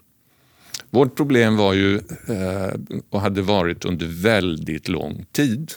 Vårt 0.90 1.16
problem 1.16 1.56
var 1.56 1.74
ju, 1.74 1.96
eh, 2.28 2.74
och 3.10 3.20
hade 3.20 3.42
varit 3.42 3.84
under 3.84 4.06
väldigt 4.06 4.88
lång 4.88 5.26
tid, 5.32 5.72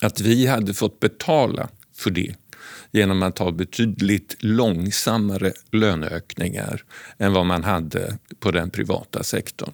att 0.00 0.20
vi 0.20 0.46
hade 0.46 0.74
fått 0.74 1.00
betala 1.00 1.68
för 1.94 2.10
det 2.10 2.34
genom 2.96 3.22
att 3.22 3.38
ha 3.38 3.50
betydligt 3.50 4.36
långsammare 4.38 5.52
löneökningar 5.72 6.84
än 7.18 7.32
vad 7.32 7.46
man 7.46 7.64
hade 7.64 8.18
på 8.40 8.50
den 8.50 8.70
privata 8.70 9.22
sektorn. 9.22 9.72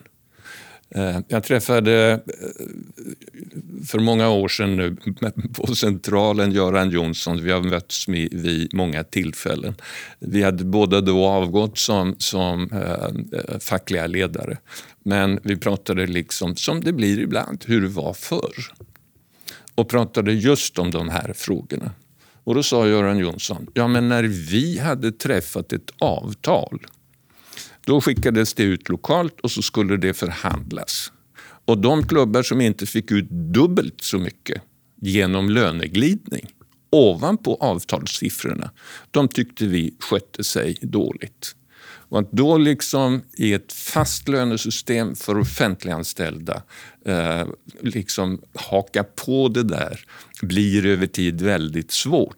Eh, 0.94 1.18
jag 1.28 1.44
träffade 1.44 2.10
eh, 2.12 2.66
för 3.86 3.98
många 3.98 4.28
år 4.28 4.48
sedan 4.48 4.76
nu 4.76 4.96
på 5.52 5.74
Centralen 5.74 6.52
Göran 6.52 6.90
Jonsson. 6.90 7.42
Vi 7.42 7.50
har 7.50 7.60
mötts 7.60 8.08
vid 8.08 8.74
många 8.74 9.04
tillfällen. 9.04 9.74
Vi 10.18 10.42
hade 10.42 10.64
båda 10.64 11.00
då 11.00 11.26
avgått 11.26 11.78
som, 11.78 12.14
som 12.18 12.70
äh, 12.72 13.58
fackliga 13.58 14.06
ledare. 14.06 14.58
Men 15.04 15.40
vi 15.42 15.56
pratade 15.56 16.06
liksom, 16.06 16.56
som 16.56 16.80
det 16.80 16.92
blir 16.92 17.18
ibland, 17.18 17.64
hur 17.66 17.80
det 17.80 17.88
var 17.88 18.14
förr. 18.14 18.72
Och 19.74 19.88
pratade 19.88 20.32
just 20.32 20.78
om 20.78 20.90
de 20.90 21.08
här 21.08 21.32
frågorna. 21.36 21.90
Och 22.44 22.54
då 22.54 22.62
sa 22.62 22.88
Göran 22.88 23.18
Jonsson, 23.18 23.66
ja 23.74 23.88
men 23.88 24.08
när 24.08 24.22
vi 24.22 24.78
hade 24.78 25.12
träffat 25.12 25.72
ett 25.72 25.90
avtal 25.98 26.86
då 27.86 28.00
skickades 28.00 28.54
det 28.54 28.62
ut 28.62 28.88
lokalt 28.88 29.40
och 29.40 29.50
så 29.50 29.62
skulle 29.62 29.96
det 29.96 30.14
förhandlas. 30.14 31.12
Och 31.64 31.78
de 31.78 32.06
klubbar 32.06 32.42
som 32.42 32.60
inte 32.60 32.86
fick 32.86 33.10
ut 33.10 33.30
dubbelt 33.30 34.00
så 34.00 34.18
mycket 34.18 34.62
genom 35.00 35.50
löneglidning 35.50 36.46
ovanpå 36.90 37.56
avtalssiffrorna, 37.60 38.70
de 39.10 39.28
tyckte 39.28 39.66
vi 39.66 39.94
skötte 39.98 40.44
sig 40.44 40.78
dåligt. 40.82 41.56
Och 41.84 42.18
att 42.18 42.32
då 42.32 42.58
liksom 42.58 43.22
i 43.38 43.52
ett 43.52 43.72
fast 43.72 44.28
lönesystem 44.28 45.14
för 45.14 45.38
offentliganställda 45.38 46.62
eh, 47.04 47.46
liksom 47.80 48.40
haka 48.54 49.04
på 49.04 49.48
det 49.48 49.62
där 49.62 50.00
blir 50.42 50.86
över 50.86 51.06
tid 51.06 51.42
väldigt 51.42 51.90
svårt. 51.90 52.36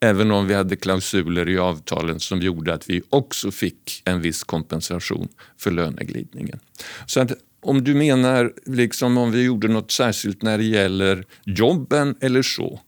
Även 0.00 0.30
om 0.30 0.46
vi 0.46 0.54
hade 0.54 0.76
klausuler 0.76 1.48
i 1.48 1.58
avtalen 1.58 2.20
som 2.20 2.40
gjorde 2.40 2.74
att 2.74 2.90
vi 2.90 3.02
också 3.10 3.50
fick 3.50 4.02
en 4.04 4.20
viss 4.20 4.44
kompensation 4.44 5.28
för 5.58 5.70
löneglidningen. 5.70 6.58
Så 7.06 7.20
att 7.20 7.32
om 7.60 7.84
du 7.84 7.94
menar 7.94 8.52
liksom 8.66 9.18
om 9.18 9.32
vi 9.32 9.42
gjorde 9.42 9.68
något 9.68 9.90
särskilt 9.90 10.42
när 10.42 10.58
det 10.58 10.64
gäller 10.64 11.24
jobben 11.44 12.16
eller 12.20 12.42
så. 12.42 12.80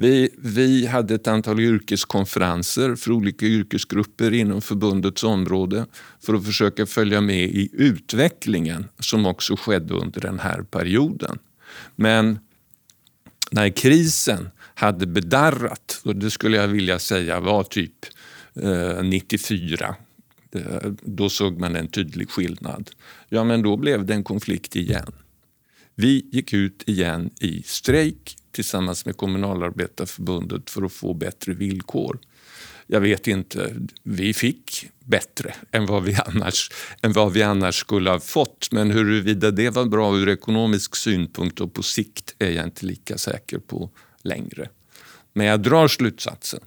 Vi, 0.00 0.30
vi 0.38 0.86
hade 0.86 1.14
ett 1.14 1.26
antal 1.26 1.60
yrkeskonferenser 1.60 2.96
för 2.96 3.12
olika 3.12 3.46
yrkesgrupper 3.46 4.32
inom 4.32 4.62
förbundets 4.62 5.24
område 5.24 5.86
för 6.20 6.34
att 6.34 6.44
försöka 6.44 6.86
följa 6.86 7.20
med 7.20 7.44
i 7.44 7.70
utvecklingen 7.72 8.88
som 8.98 9.26
också 9.26 9.56
skedde 9.56 9.94
under 9.94 10.20
den 10.20 10.38
här 10.38 10.62
perioden. 10.62 11.38
Men 11.96 12.38
när 13.50 13.68
krisen 13.68 14.48
hade 14.74 15.06
bedarrat, 15.06 16.00
och 16.04 16.16
det 16.16 16.30
skulle 16.30 16.56
jag 16.56 16.68
vilja 16.68 16.98
säga 16.98 17.40
var 17.40 17.62
typ 17.62 18.06
eh, 18.54 19.02
94. 19.02 19.94
Eh, 20.52 20.62
då 21.02 21.28
såg 21.28 21.58
man 21.58 21.76
en 21.76 21.88
tydlig 21.88 22.30
skillnad. 22.30 22.90
Ja, 23.28 23.44
men 23.44 23.62
då 23.62 23.76
blev 23.76 24.06
det 24.06 24.14
en 24.14 24.24
konflikt 24.24 24.76
igen. 24.76 25.12
Vi 25.94 26.28
gick 26.32 26.52
ut 26.52 26.82
igen 26.86 27.30
i 27.40 27.62
strejk 27.62 28.36
tillsammans 28.52 29.06
med 29.06 29.16
Kommunalarbetarförbundet 29.16 30.70
för 30.70 30.82
att 30.82 30.92
få 30.92 31.14
bättre 31.14 31.52
villkor. 31.52 32.18
Jag 32.86 33.00
vet 33.00 33.26
inte, 33.26 33.76
vi 34.02 34.34
fick 34.34 34.90
bättre 35.04 35.54
än 35.70 35.86
vad 35.86 36.02
vi 36.02 36.16
annars, 36.26 36.70
än 37.02 37.12
vad 37.12 37.32
vi 37.32 37.42
annars 37.42 37.74
skulle 37.74 38.10
ha 38.10 38.20
fått. 38.20 38.68
Men 38.72 38.90
huruvida 38.90 39.50
det 39.50 39.70
var 39.70 39.84
bra 39.84 40.16
ur 40.16 40.28
ekonomisk 40.28 40.96
synpunkt 40.96 41.60
och 41.60 41.74
på 41.74 41.82
sikt 41.82 42.34
är 42.38 42.50
jag 42.50 42.64
inte 42.64 42.86
lika 42.86 43.18
säker 43.18 43.58
på 43.58 43.90
längre. 44.22 44.68
Men 45.32 45.46
jag 45.46 45.62
drar 45.62 45.88
slutsatsen 45.88 46.60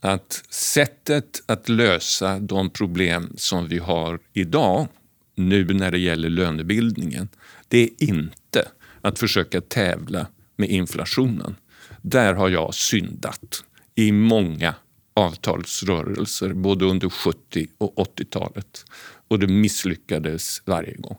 att 0.00 0.42
sättet 0.50 1.42
att 1.46 1.68
lösa 1.68 2.38
de 2.38 2.70
problem 2.70 3.32
som 3.36 3.68
vi 3.68 3.78
har 3.78 4.20
idag, 4.32 4.88
nu 5.34 5.64
när 5.64 5.90
det 5.90 5.98
gäller 5.98 6.28
lönebildningen, 6.28 7.28
det 7.68 7.78
är 7.78 7.90
inte 7.98 8.68
att 9.00 9.18
försöka 9.18 9.60
tävla 9.60 10.26
med 10.58 10.70
inflationen. 10.70 11.56
Där 12.02 12.34
har 12.34 12.48
jag 12.48 12.74
syndat 12.74 13.64
i 13.94 14.12
många 14.12 14.74
avtalsrörelser, 15.14 16.52
både 16.52 16.84
under 16.84 17.08
70 17.08 17.66
och 17.78 17.94
80-talet. 17.96 18.84
Och 19.28 19.38
det 19.38 19.46
misslyckades 19.46 20.62
varje 20.64 20.94
gång. 20.94 21.18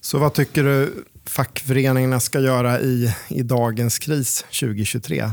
Så 0.00 0.18
vad 0.18 0.34
tycker 0.34 0.64
du 0.64 1.04
fackföreningarna 1.24 2.20
ska 2.20 2.40
göra 2.40 2.80
i, 2.80 3.14
i 3.28 3.42
dagens 3.42 3.98
kris 3.98 4.42
2023? 4.42 5.30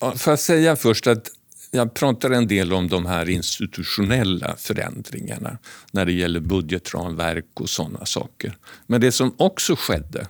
Ja, 0.00 0.16
får 0.16 0.30
jag 0.30 0.40
säga 0.40 0.76
först 0.76 1.06
att 1.06 1.28
jag 1.70 1.94
pratar 1.94 2.30
en 2.30 2.46
del 2.46 2.72
om 2.72 2.88
de 2.88 3.06
här 3.06 3.28
institutionella 3.28 4.56
förändringarna 4.56 5.58
när 5.92 6.06
det 6.06 6.12
gäller 6.12 6.40
budgetramverk 6.40 7.60
och 7.60 7.70
sådana 7.70 8.06
saker. 8.06 8.56
Men 8.86 9.00
det 9.00 9.12
som 9.12 9.34
också 9.36 9.76
skedde 9.76 10.28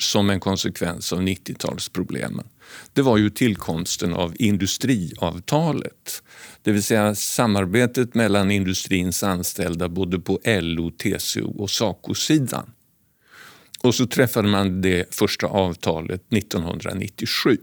som 0.00 0.30
en 0.30 0.40
konsekvens 0.40 1.12
av 1.12 1.20
90-talsproblemen 1.20 2.44
det 2.92 3.02
var 3.02 3.16
ju 3.16 3.30
tillkomsten 3.30 4.14
av 4.14 4.34
industriavtalet. 4.38 6.22
Det 6.62 6.72
vill 6.72 6.82
säga 6.82 7.14
samarbetet 7.14 8.14
mellan 8.14 8.50
industrins 8.50 9.22
anställda 9.22 9.88
både 9.88 10.18
på 10.18 10.40
LO, 10.44 10.90
TCO 10.90 11.62
och 11.62 11.70
SACO-sidan. 11.70 12.70
Och 13.80 13.94
så 13.94 14.06
träffade 14.06 14.48
man 14.48 14.80
det 14.80 15.14
första 15.14 15.46
avtalet 15.46 16.32
1997. 16.32 17.58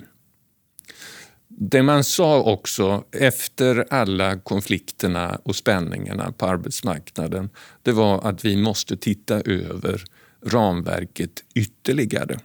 Det 1.57 1.83
man 1.83 2.03
sa 2.03 2.41
också 2.41 3.03
efter 3.11 3.85
alla 3.89 4.39
konflikterna 4.39 5.39
och 5.43 5.55
spänningarna 5.55 6.31
på 6.31 6.45
arbetsmarknaden 6.45 7.49
det 7.83 7.91
var 7.91 8.27
att 8.27 8.45
vi 8.45 8.57
måste 8.57 8.97
titta 8.97 9.41
över 9.41 10.03
ramverket 10.45 11.43
ytterligare. 11.55 12.39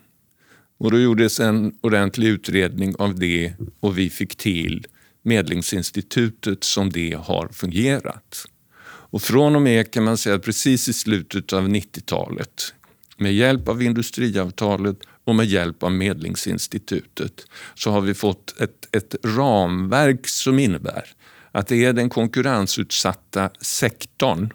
Och 0.79 0.91
då 0.91 0.99
gjordes 0.99 1.41
en 1.41 1.79
ordentlig 1.81 2.29
utredning 2.29 2.95
av 2.99 3.19
det 3.19 3.53
och 3.81 3.99
vi 3.99 4.11
fick 4.11 4.37
till 4.37 4.87
Medlingsinstitutet 5.23 6.65
som 6.65 6.91
det 6.91 7.13
har 7.13 7.49
fungerat. 7.49 8.45
Och 8.83 9.23
från 9.23 9.57
och 9.57 9.63
med 9.63 9.91
kan 9.91 10.05
man 10.05 10.17
säga 10.17 10.39
precis 10.39 10.89
i 10.89 10.93
slutet 10.93 11.53
av 11.53 11.69
90-talet 11.69 12.75
med 13.17 13.35
hjälp 13.35 13.69
av 13.69 13.83
industriavtalet 13.83 14.97
och 15.31 15.37
med 15.37 15.47
hjälp 15.47 15.83
av 15.83 15.93
Medlingsinstitutet 15.93 17.47
så 17.75 17.91
har 17.91 18.01
vi 18.01 18.15
fått 18.15 18.61
ett, 18.61 18.97
ett 18.97 19.15
ramverk 19.25 20.29
som 20.29 20.59
innebär 20.59 21.05
att 21.53 21.67
det 21.67 21.85
är 21.85 21.93
den 21.93 22.09
konkurrensutsatta 22.09 23.51
sektorn 23.61 24.53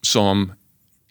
som 0.00 0.52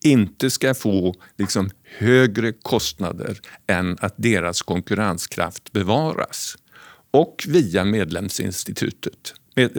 inte 0.04 0.50
ska 0.50 0.74
få 0.74 1.16
liksom 1.38 1.70
högre 1.98 2.52
kostnader 2.52 3.40
än 3.68 3.98
att 4.00 4.14
deras 4.18 4.62
konkurrenskraft 4.62 5.72
bevaras. 5.72 6.58
Och 7.12 7.46
via 7.48 7.86
medlemsinstitutet, 7.86 9.34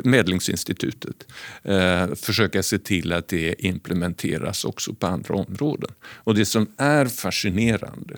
Medlingsinstitutet 0.04 1.26
eh, 1.62 2.14
försöka 2.14 2.62
se 2.62 2.78
till 2.78 3.12
att 3.12 3.28
det 3.28 3.54
implementeras 3.64 4.64
också 4.64 4.94
på 4.94 5.06
andra 5.06 5.34
områden. 5.34 5.90
Och 6.02 6.34
Det 6.34 6.44
som 6.44 6.72
är 6.76 7.06
fascinerande 7.06 8.16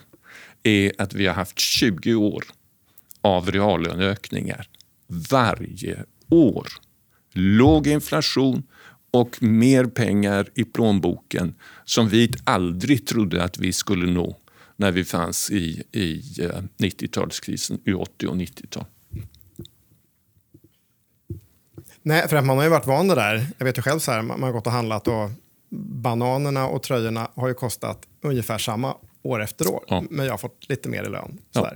är 0.63 0.91
att 0.97 1.13
vi 1.13 1.27
har 1.27 1.33
haft 1.33 1.59
20 1.59 2.15
år 2.15 2.43
av 3.21 3.51
reallöneökningar 3.51 4.67
varje 5.29 6.05
år. 6.29 6.67
Låg 7.33 7.87
inflation 7.87 8.63
och 9.11 9.43
mer 9.43 9.85
pengar 9.85 10.49
i 10.55 10.63
plånboken 10.63 11.55
som 11.85 12.09
vi 12.09 12.31
aldrig 12.43 13.07
trodde 13.07 13.43
att 13.43 13.57
vi 13.57 13.73
skulle 13.73 14.11
nå 14.11 14.37
när 14.75 14.91
vi 14.91 15.03
fanns 15.03 15.51
i, 15.51 15.83
i 15.91 16.23
eh, 16.43 16.61
90-talskrisen, 16.77 17.79
i 17.85 17.93
80 17.93 18.27
och 18.27 18.35
90-tal. 18.35 18.85
Nej, 22.01 22.27
för 22.27 22.35
att 22.35 22.45
man 22.45 22.57
har 22.57 22.63
ju 22.63 22.69
varit 22.69 22.87
van 22.87 23.07
det 23.07 23.15
där. 23.15 23.47
Jag 23.57 23.65
vet 23.65 23.77
ju 23.77 23.81
själv 23.81 23.99
så 23.99 24.11
här, 24.11 24.21
man 24.21 24.43
har 24.43 24.51
gått 24.51 24.67
och 24.67 24.73
handlat 24.73 25.07
och 25.07 25.29
bananerna 26.01 26.67
och 26.67 26.83
tröjorna 26.83 27.31
har 27.35 27.47
ju 27.47 27.53
kostat 27.53 28.07
ungefär 28.21 28.57
samma 28.57 28.95
år 29.21 29.43
efter 29.43 29.67
år. 29.67 29.83
Ja. 29.87 30.03
Men 30.09 30.25
jag 30.25 30.33
har 30.33 30.37
fått 30.37 30.65
lite 30.69 30.89
mer 30.89 31.03
i 31.03 31.09
lön. 31.09 31.37
Så 31.53 31.59
ja. 31.59 31.73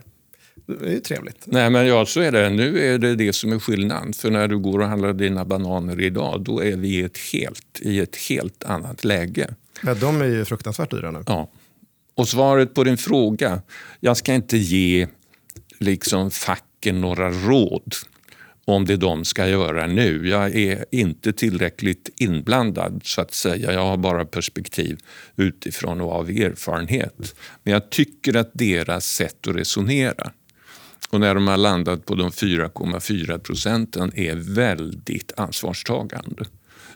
Det 0.66 0.86
är 0.86 0.92
ju 0.92 1.00
trevligt. 1.00 1.44
Nej, 1.46 1.70
men 1.70 1.88
ja, 1.88 2.06
så 2.06 2.20
är 2.20 2.32
det. 2.32 2.50
Nu 2.50 2.94
är 2.94 2.98
det 2.98 3.16
det 3.16 3.34
som 3.34 3.52
är 3.52 3.60
skillnaden. 3.60 4.14
För 4.14 4.32
när 4.32 4.48
du 4.48 4.58
går 4.60 4.80
och 4.80 4.88
handlar 4.88 5.14
dina 5.14 5.46
bananer 5.46 6.02
idag, 6.02 6.42
då 6.42 6.64
är 6.64 6.78
vi 6.78 6.88
i 6.88 7.04
ett 7.04 7.18
helt, 7.18 7.80
i 7.82 8.00
ett 8.00 8.16
helt 8.16 8.64
annat 8.64 9.04
läge. 9.04 9.56
Ja, 9.84 9.94
de 9.94 10.22
är 10.22 10.26
ju 10.26 10.46
fruktansvärt 10.46 10.92
dyra 10.92 11.12
nu. 11.12 11.24
Ja. 11.28 11.50
Och 12.16 12.28
svaret 12.28 12.74
på 12.74 12.84
din 12.84 12.98
fråga, 12.98 13.62
jag 14.00 14.18
ska 14.18 14.34
inte 14.34 14.58
ge 14.58 15.08
liksom 15.80 16.32
facken 16.32 17.02
några 17.02 17.32
råd 17.32 17.96
om 18.66 18.86
det 18.86 18.98
de 18.98 19.26
ska 19.26 19.48
göra 19.48 19.88
nu. 19.88 20.30
Jag 20.30 20.56
är 20.56 20.86
inte 20.92 21.34
tillräckligt 21.34 22.10
inblandad 22.16 23.02
så 23.04 23.22
att 23.22 23.34
säga. 23.34 23.74
Jag 23.74 23.86
har 23.86 23.98
bara 23.98 24.26
perspektiv 24.26 25.00
utifrån 25.36 26.02
och 26.02 26.12
av 26.12 26.30
erfarenhet. 26.30 27.36
Men 27.64 27.74
jag 27.74 27.90
tycker 27.90 28.36
att 28.38 28.50
deras 28.54 29.06
sätt 29.06 29.48
att 29.48 29.56
resonera 29.56 30.32
och 31.10 31.20
när 31.20 31.36
de 31.36 31.48
har 31.48 31.58
landat 31.58 32.06
på 32.06 32.16
de 32.16 32.30
4,4 32.30 33.38
procenten 33.38 34.12
är 34.16 34.36
väldigt 34.36 35.32
ansvarstagande. 35.38 36.46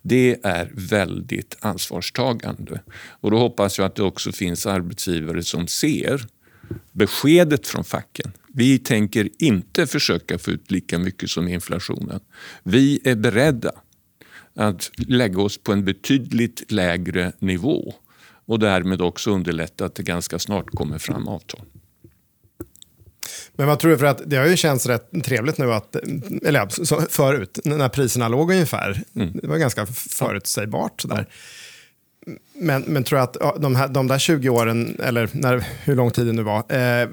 Det 0.01 0.37
är 0.43 0.69
väldigt 0.73 1.57
ansvarstagande. 1.59 2.81
Och 2.95 3.31
då 3.31 3.37
hoppas 3.37 3.77
jag 3.77 3.85
att 3.85 3.95
det 3.95 4.03
också 4.03 4.31
finns 4.31 4.65
arbetsgivare 4.65 5.43
som 5.43 5.67
ser 5.67 6.27
beskedet 6.91 7.67
från 7.67 7.83
facken. 7.83 8.31
Vi 8.59 8.79
tänker 8.79 9.29
inte 9.39 9.87
försöka 9.87 10.37
få 10.37 10.51
ut 10.51 10.71
lika 10.71 10.99
mycket 10.99 11.29
som 11.29 11.47
inflationen. 11.47 12.19
Vi 12.63 12.99
är 13.03 13.15
beredda 13.15 13.71
att 14.55 14.91
lägga 14.97 15.41
oss 15.41 15.57
på 15.57 15.73
en 15.73 15.85
betydligt 15.85 16.71
lägre 16.71 17.31
nivå 17.39 17.93
och 18.45 18.59
därmed 18.59 19.01
också 19.01 19.31
underlätta 19.31 19.85
att 19.85 19.95
det 19.95 20.03
ganska 20.03 20.39
snart 20.39 20.65
kommer 20.69 20.97
fram 20.97 21.27
avtal. 21.27 21.61
Men 23.53 23.67
vad 23.67 23.79
tror 23.79 23.91
du, 23.91 23.97
för 23.97 24.05
att 24.05 24.21
det 24.25 24.35
har 24.35 24.47
ju 24.47 24.57
känts 24.57 24.85
rätt 24.85 25.23
trevligt 25.23 25.57
nu 25.57 25.73
att, 25.73 25.95
eller 26.45 27.09
förut, 27.09 27.59
när 27.63 27.89
priserna 27.89 28.27
låg 28.27 28.51
ungefär. 28.51 29.03
Mm. 29.15 29.39
Det 29.41 29.47
var 29.47 29.57
ganska 29.57 29.85
förutsägbart 29.85 31.01
sådär. 31.01 31.27
Men, 32.53 32.81
men 32.81 33.03
tror 33.03 33.19
du 33.19 33.23
att 33.23 33.61
de, 33.61 33.75
här, 33.75 33.87
de 33.87 34.07
där 34.07 34.19
20 34.19 34.49
åren, 34.49 34.97
eller 35.03 35.29
när, 35.33 35.65
hur 35.83 35.95
lång 35.95 36.11
tid 36.11 36.25
det 36.25 36.33
nu 36.33 36.43
var, 36.43 36.57
eh, 36.57 37.09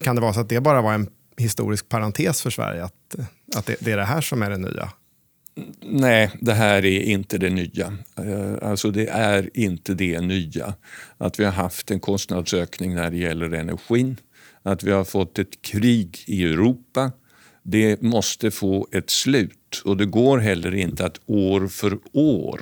kan 0.00 0.14
det 0.14 0.22
vara 0.22 0.32
så 0.32 0.40
att 0.40 0.48
det 0.48 0.60
bara 0.60 0.82
var 0.82 0.94
en 0.94 1.10
historisk 1.36 1.88
parentes 1.88 2.42
för 2.42 2.50
Sverige? 2.50 2.84
Att, 2.84 3.16
att 3.56 3.66
det, 3.66 3.76
det 3.80 3.92
är 3.92 3.96
det 3.96 4.04
här 4.04 4.20
som 4.20 4.42
är 4.42 4.50
det 4.50 4.58
nya? 4.58 4.92
Nej, 5.80 6.30
det 6.40 6.54
här 6.54 6.84
är 6.84 7.00
inte 7.00 7.38
det 7.38 7.50
nya. 7.50 7.98
Eh, 8.16 8.68
alltså 8.68 8.90
det 8.90 9.08
är 9.08 9.50
inte 9.54 9.94
det 9.94 10.20
nya. 10.20 10.74
Att 11.18 11.40
vi 11.40 11.44
har 11.44 11.52
haft 11.52 11.90
en 11.90 12.00
kostnadsökning 12.00 12.94
när 12.94 13.10
det 13.10 13.16
gäller 13.16 13.54
energin 13.54 14.16
att 14.62 14.82
vi 14.82 14.90
har 14.90 15.04
fått 15.04 15.38
ett 15.38 15.62
krig 15.62 16.24
i 16.26 16.44
Europa. 16.44 17.12
Det 17.62 18.02
måste 18.02 18.50
få 18.50 18.88
ett 18.92 19.10
slut 19.10 19.82
och 19.84 19.96
det 19.96 20.06
går 20.06 20.38
heller 20.38 20.74
inte 20.74 21.06
att 21.06 21.20
år 21.26 21.68
för 21.68 21.98
år 22.12 22.60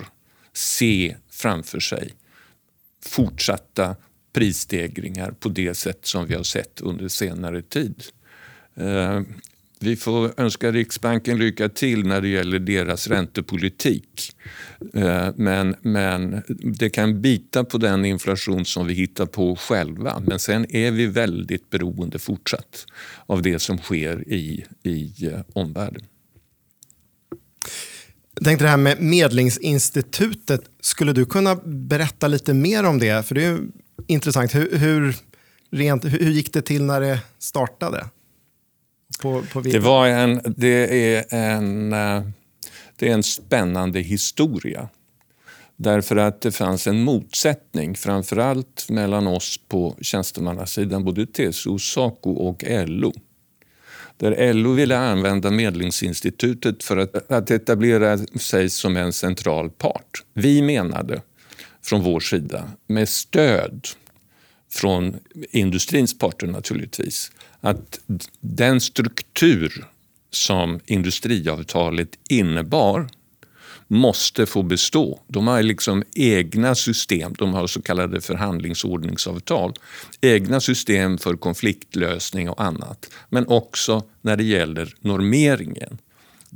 se 0.53 1.16
framför 1.31 1.81
sig 1.81 2.12
fortsatta 3.07 3.97
prisstegringar 4.35 5.31
på 5.31 5.49
det 5.49 5.75
sätt 5.75 6.07
som 6.07 6.27
vi 6.27 6.35
har 6.35 6.42
sett 6.42 6.81
under 6.81 7.09
senare 7.09 7.62
tid. 7.62 8.03
Eh, 8.77 9.20
vi 9.81 9.97
får 9.97 10.40
önska 10.40 10.73
Riksbanken 10.73 11.38
lycka 11.38 11.68
till 11.68 12.07
när 12.07 12.20
det 12.20 12.29
gäller 12.29 12.59
deras 12.59 13.09
räntepolitik. 13.09 14.33
Eh, 14.94 15.29
men, 15.37 15.77
men 15.83 16.42
det 16.79 16.90
kan 16.90 17.23
bita 17.23 17.64
på 17.64 17.79
den 17.79 18.05
inflation 18.05 18.64
som 18.64 18.87
vi 18.87 18.94
hittar 18.94 19.27
på 19.27 19.57
själva. 19.57 20.23
Men 20.27 20.38
sen 20.38 20.77
är 20.77 20.90
vi 20.90 21.07
väldigt 21.07 21.70
beroende 21.70 22.18
fortsatt 22.18 22.87
av 23.27 23.42
det 23.42 23.59
som 23.59 23.79
sker 23.79 24.29
i, 24.29 24.64
i 24.83 25.27
eh, 25.27 25.40
omvärlden. 25.53 26.03
Jag 28.35 28.44
tänkte 28.44 28.64
det 28.64 28.68
här 28.70 28.77
med 28.77 29.01
Medlingsinstitutet. 29.01 30.61
Skulle 30.81 31.12
du 31.12 31.27
kunna 31.27 31.55
berätta 31.64 32.29
lite 32.29 32.55
mer 32.55 32.85
om 32.85 32.99
det? 32.99 33.27
För 33.27 33.35
det 33.35 33.44
är 33.44 33.59
intressant. 34.07 34.54
Hur, 34.54 34.78
hur, 34.78 35.16
rent, 35.70 36.04
hur 36.04 36.30
gick 36.30 36.52
det 36.52 36.62
till 36.62 36.85
när 36.85 37.00
det 37.00 37.20
startade? 37.38 38.09
På, 39.22 39.42
på 39.52 39.61
det, 39.61 39.78
var 39.78 40.07
en, 40.07 40.40
det, 40.57 41.14
är 41.14 41.24
en, 41.30 41.92
eh, 41.92 42.22
det 42.96 43.09
är 43.09 43.14
en 43.14 43.22
spännande 43.22 44.00
historia. 44.00 44.88
Därför 45.76 46.16
att 46.16 46.40
det 46.40 46.52
fanns 46.52 46.87
en 46.87 47.02
motsättning, 47.02 47.94
framförallt 47.94 48.87
mellan 48.90 49.26
oss 49.26 49.61
på 49.68 49.96
tjänstemannasidan, 50.00 51.04
både 51.04 51.26
TCO, 51.26 51.78
Saco 51.78 52.30
och 52.30 52.64
LO. 52.87 53.12
Där 54.16 54.54
LO 54.54 54.72
ville 54.72 54.98
använda 54.98 55.50
Medlingsinstitutet 55.50 56.85
för 56.85 56.96
att, 56.96 57.30
att 57.30 57.50
etablera 57.50 58.18
sig 58.18 58.70
som 58.70 58.96
en 58.96 59.12
central 59.12 59.70
part. 59.70 60.24
Vi 60.33 60.62
menade 60.62 61.22
från 61.85 62.03
vår 62.03 62.20
sida, 62.20 62.70
med 62.87 63.09
stöd 63.09 63.88
från 64.73 65.16
industrins 65.51 66.18
parter 66.18 66.47
naturligtvis, 66.47 67.33
att 67.61 68.01
den 68.40 68.81
struktur 68.81 69.85
som 70.31 70.81
industriavtalet 70.87 72.09
innebar 72.29 73.09
måste 73.88 74.47
få 74.47 74.62
bestå. 74.62 75.20
De 75.27 75.47
har 75.47 75.62
liksom 75.62 76.03
egna 76.14 76.75
system, 76.75 77.35
de 77.38 77.55
har 77.55 77.66
så 77.66 77.83
kallade 77.83 78.20
förhandlingsordningsavtal. 78.20 79.75
Egna 80.20 80.61
system 80.61 81.18
för 81.18 81.37
konfliktlösning 81.37 82.51
och 82.51 82.62
annat. 82.62 83.11
Men 83.29 83.47
också 83.47 84.03
när 84.23 84.37
det 84.37 84.44
gäller 84.44 84.94
normeringen. 85.01 85.99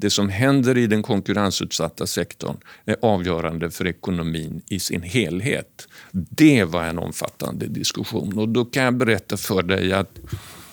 Det 0.00 0.10
som 0.10 0.28
händer 0.28 0.78
i 0.78 0.86
den 0.86 1.02
konkurrensutsatta 1.02 2.06
sektorn 2.06 2.56
är 2.84 2.96
avgörande 3.02 3.70
för 3.70 3.86
ekonomin 3.86 4.62
i 4.68 4.80
sin 4.80 5.02
helhet. 5.02 5.88
Det 6.12 6.64
var 6.64 6.84
en 6.84 6.98
omfattande 6.98 7.66
diskussion 7.66 8.38
och 8.38 8.48
då 8.48 8.64
kan 8.64 8.84
jag 8.84 8.96
berätta 8.96 9.36
för 9.36 9.62
dig 9.62 9.92
att 9.92 10.18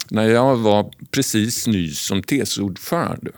när 0.10 0.30
jag 0.30 0.56
var 0.56 0.92
precis 1.12 1.68
ny 1.68 1.90
som 1.90 2.24
TCO-ordförande 2.24 3.32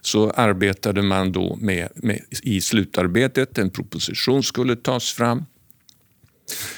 så 0.00 0.30
arbetade 0.30 1.02
man 1.02 1.32
då 1.32 1.56
med, 1.56 1.88
med, 1.94 2.20
i 2.42 2.60
slutarbetet, 2.60 3.58
en 3.58 3.70
proposition 3.70 4.42
skulle 4.42 4.76
tas 4.76 5.12
fram 5.12 5.44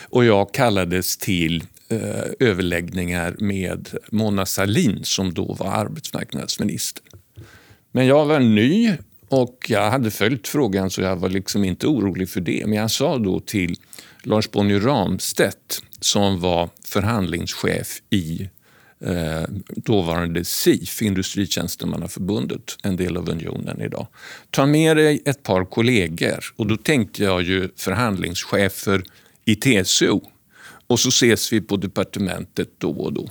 och 0.02 0.24
jag 0.24 0.54
kallades 0.54 1.16
till 1.16 1.64
eh, 1.88 2.48
överläggningar 2.48 3.36
med 3.38 3.88
Mona 4.10 4.46
Sahlin 4.46 5.00
som 5.04 5.34
då 5.34 5.54
var 5.54 5.72
arbetsmarknadsminister. 5.72 7.04
Men 7.92 8.06
jag 8.06 8.26
var 8.26 8.40
ny 8.40 8.96
och 9.28 9.66
jag 9.68 9.90
hade 9.90 10.10
följt 10.10 10.48
frågan 10.48 10.90
så 10.90 11.00
jag 11.00 11.16
var 11.16 11.28
liksom 11.28 11.64
inte 11.64 11.86
orolig 11.86 12.28
för 12.28 12.40
det. 12.40 12.66
Men 12.66 12.78
jag 12.78 12.90
sa 12.90 13.18
då 13.18 13.40
till 13.40 13.76
Lars 14.22 14.50
Bonnier 14.50 14.80
Ramstedt 14.80 15.82
som 16.00 16.40
var 16.40 16.68
förhandlingschef 16.84 18.02
i 18.10 18.48
eh, 19.00 19.42
dåvarande 19.76 20.44
SIF, 20.44 21.02
Industritjänstemannaförbundet, 21.02 22.76
en 22.82 22.96
del 22.96 23.16
av 23.16 23.28
unionen 23.28 23.80
idag. 23.80 24.06
Ta 24.50 24.66
med 24.66 24.96
dig 24.96 25.22
ett 25.24 25.42
par 25.42 25.64
kollegor 25.64 26.44
och 26.56 26.66
då 26.66 26.76
tänkte 26.76 27.22
jag 27.22 27.42
ju 27.42 27.68
förhandlingschefer 27.76 29.02
i 29.44 29.54
TCO 29.54 30.20
och 30.86 31.00
så 31.00 31.08
ses 31.08 31.52
vi 31.52 31.60
på 31.60 31.76
departementet 31.76 32.68
då 32.78 32.90
och 32.90 33.12
då. 33.12 33.30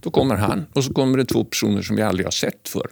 Då 0.00 0.10
kommer 0.10 0.34
han 0.34 0.66
och 0.72 0.84
så 0.84 0.92
kommer 0.92 1.18
det 1.18 1.24
två 1.24 1.44
personer 1.44 1.82
som 1.82 1.98
jag 1.98 2.08
aldrig 2.08 2.26
har 2.26 2.30
sett 2.30 2.68
förr. 2.68 2.90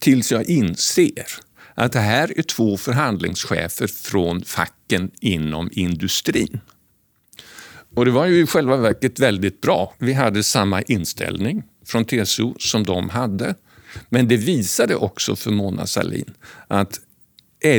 Tills 0.00 0.32
jag 0.32 0.44
inser 0.44 1.26
att 1.74 1.92
det 1.92 2.00
här 2.00 2.38
är 2.38 2.42
två 2.42 2.76
förhandlingschefer 2.76 3.86
från 3.86 4.42
facken 4.42 5.10
inom 5.20 5.70
industrin. 5.72 6.60
Och 7.94 8.04
det 8.04 8.10
var 8.10 8.26
ju 8.26 8.42
i 8.42 8.46
själva 8.46 8.76
verket 8.76 9.18
väldigt 9.18 9.60
bra. 9.60 9.94
Vi 9.98 10.12
hade 10.12 10.42
samma 10.42 10.82
inställning 10.82 11.62
från 11.86 12.04
TCO 12.04 12.54
som 12.58 12.84
de 12.84 13.08
hade. 13.08 13.54
Men 14.08 14.28
det 14.28 14.36
visade 14.36 14.94
också 14.94 15.36
för 15.36 15.50
Mona 15.50 15.86
Sahlin 15.86 16.34
att 16.68 17.00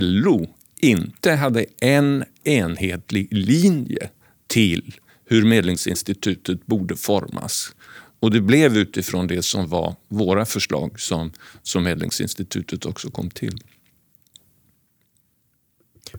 LO 0.01 0.47
inte 0.81 1.31
hade 1.31 1.65
en 1.81 2.23
enhetlig 2.43 3.27
linje 3.33 4.09
till 4.47 4.95
hur 5.25 5.45
Medlingsinstitutet 5.45 6.65
borde 6.65 6.95
formas. 6.95 7.75
Och 8.21 8.31
det 8.31 8.41
blev 8.41 8.77
utifrån 8.77 9.27
det 9.27 9.41
som 9.41 9.67
var 9.67 9.95
våra 10.07 10.45
förslag 10.45 10.99
som, 10.99 11.31
som 11.63 11.83
Medlingsinstitutet 11.83 12.85
också 12.85 13.09
kom 13.11 13.29
till. 13.29 13.63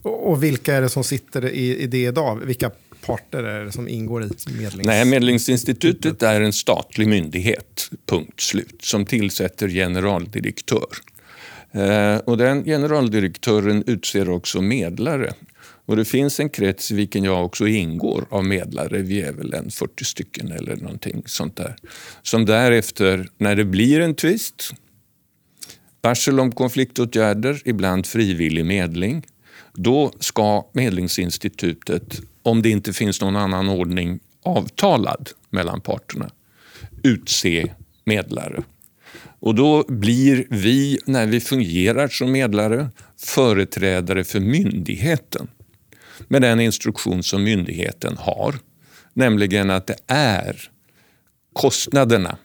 Och, 0.03 0.31
och 0.31 0.43
vilka 0.43 0.75
är 0.75 0.83
det 0.83 0.89
som 0.89 1.05
sitter 1.05 1.49
i, 1.49 1.77
i 1.77 1.87
det 1.87 2.05
idag? 2.05 2.37
Vilka 2.37 2.71
parter 3.01 3.43
är 3.43 3.65
det 3.65 3.73
som 3.73 3.89
ingår 3.89 4.23
i 4.23 4.29
medlings... 4.47 4.87
Nej, 4.87 5.05
Medlingsinstitutet 5.05 6.23
är 6.23 6.41
en 6.41 6.53
statlig 6.53 7.09
myndighet, 7.09 7.91
punkt 8.07 8.41
slut, 8.41 8.85
som 8.85 9.07
tillsätter 9.07 9.69
generaldirektör. 9.69 10.89
Eh, 11.73 12.17
och 12.17 12.39
den 12.39 12.65
generaldirektören 12.65 13.85
utser 13.87 14.31
också 14.31 14.61
medlare. 14.61 15.33
Och 15.87 15.97
det 15.97 16.05
finns 16.05 16.41
en 16.41 16.49
krets 16.49 16.91
i 16.91 16.95
vilken 16.95 17.25
jag 17.25 17.45
också 17.45 17.67
ingår 17.67 18.27
av 18.31 18.45
medlare. 18.45 19.03
Vi 19.03 19.21
är 19.21 19.33
väl 19.33 19.55
en 19.55 19.71
40 19.71 20.05
stycken 20.05 20.53
eller 20.53 20.77
någonting 20.77 21.23
sånt 21.27 21.57
där. 21.57 21.77
Som 22.23 22.45
därefter, 22.45 23.29
när 23.39 23.57
det 23.57 23.65
blir 23.65 24.01
en 24.01 24.15
tvist, 24.15 24.71
varsel 26.03 26.41
om 26.41 26.53
konfliktåtgärder, 26.53 27.63
ibland 27.65 28.07
frivillig 28.07 28.67
medling, 28.67 29.27
då 29.75 30.13
ska 30.21 30.69
Medlingsinstitutet, 30.73 32.21
om 32.43 32.63
det 32.63 32.71
inte 32.71 32.93
finns 32.93 33.21
någon 33.21 33.37
annan 33.37 33.69
ordning 33.69 34.21
avtalad 34.43 35.31
mellan 35.51 35.81
parterna, 35.81 36.31
utse 37.03 37.73
medlare. 38.05 38.63
Och 39.41 39.55
då 39.55 39.85
blir 39.89 40.47
vi, 40.51 40.99
när 41.07 41.27
vi 41.27 41.41
fungerar 41.41 42.09
som 42.09 42.33
medlare, 42.33 42.89
företrädare 43.17 44.25
för 44.25 44.41
myndigheten 44.41 45.49
med 46.29 46.43
den 46.43 46.61
instruktion 46.61 47.23
som 47.23 47.45
myndigheten 47.45 48.17
har. 48.19 48.55
Nämligen 49.15 49.71
att 49.71 49.87
det 49.87 49.97
är 50.07 50.71
kostnaderna 51.53 52.37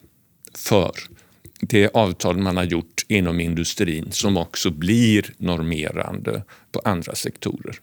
för 0.56 0.92
det 1.60 1.96
avtal 1.96 2.38
man 2.38 2.58
har 2.58 2.64
gjort 2.64 3.06
inom 3.08 3.40
industrin 3.40 4.12
som 4.12 4.38
också 4.38 4.72
blir 4.72 5.34
normerande 5.38 6.44
på 6.72 6.82
andra 6.86 7.16
sektorer. 7.16 7.76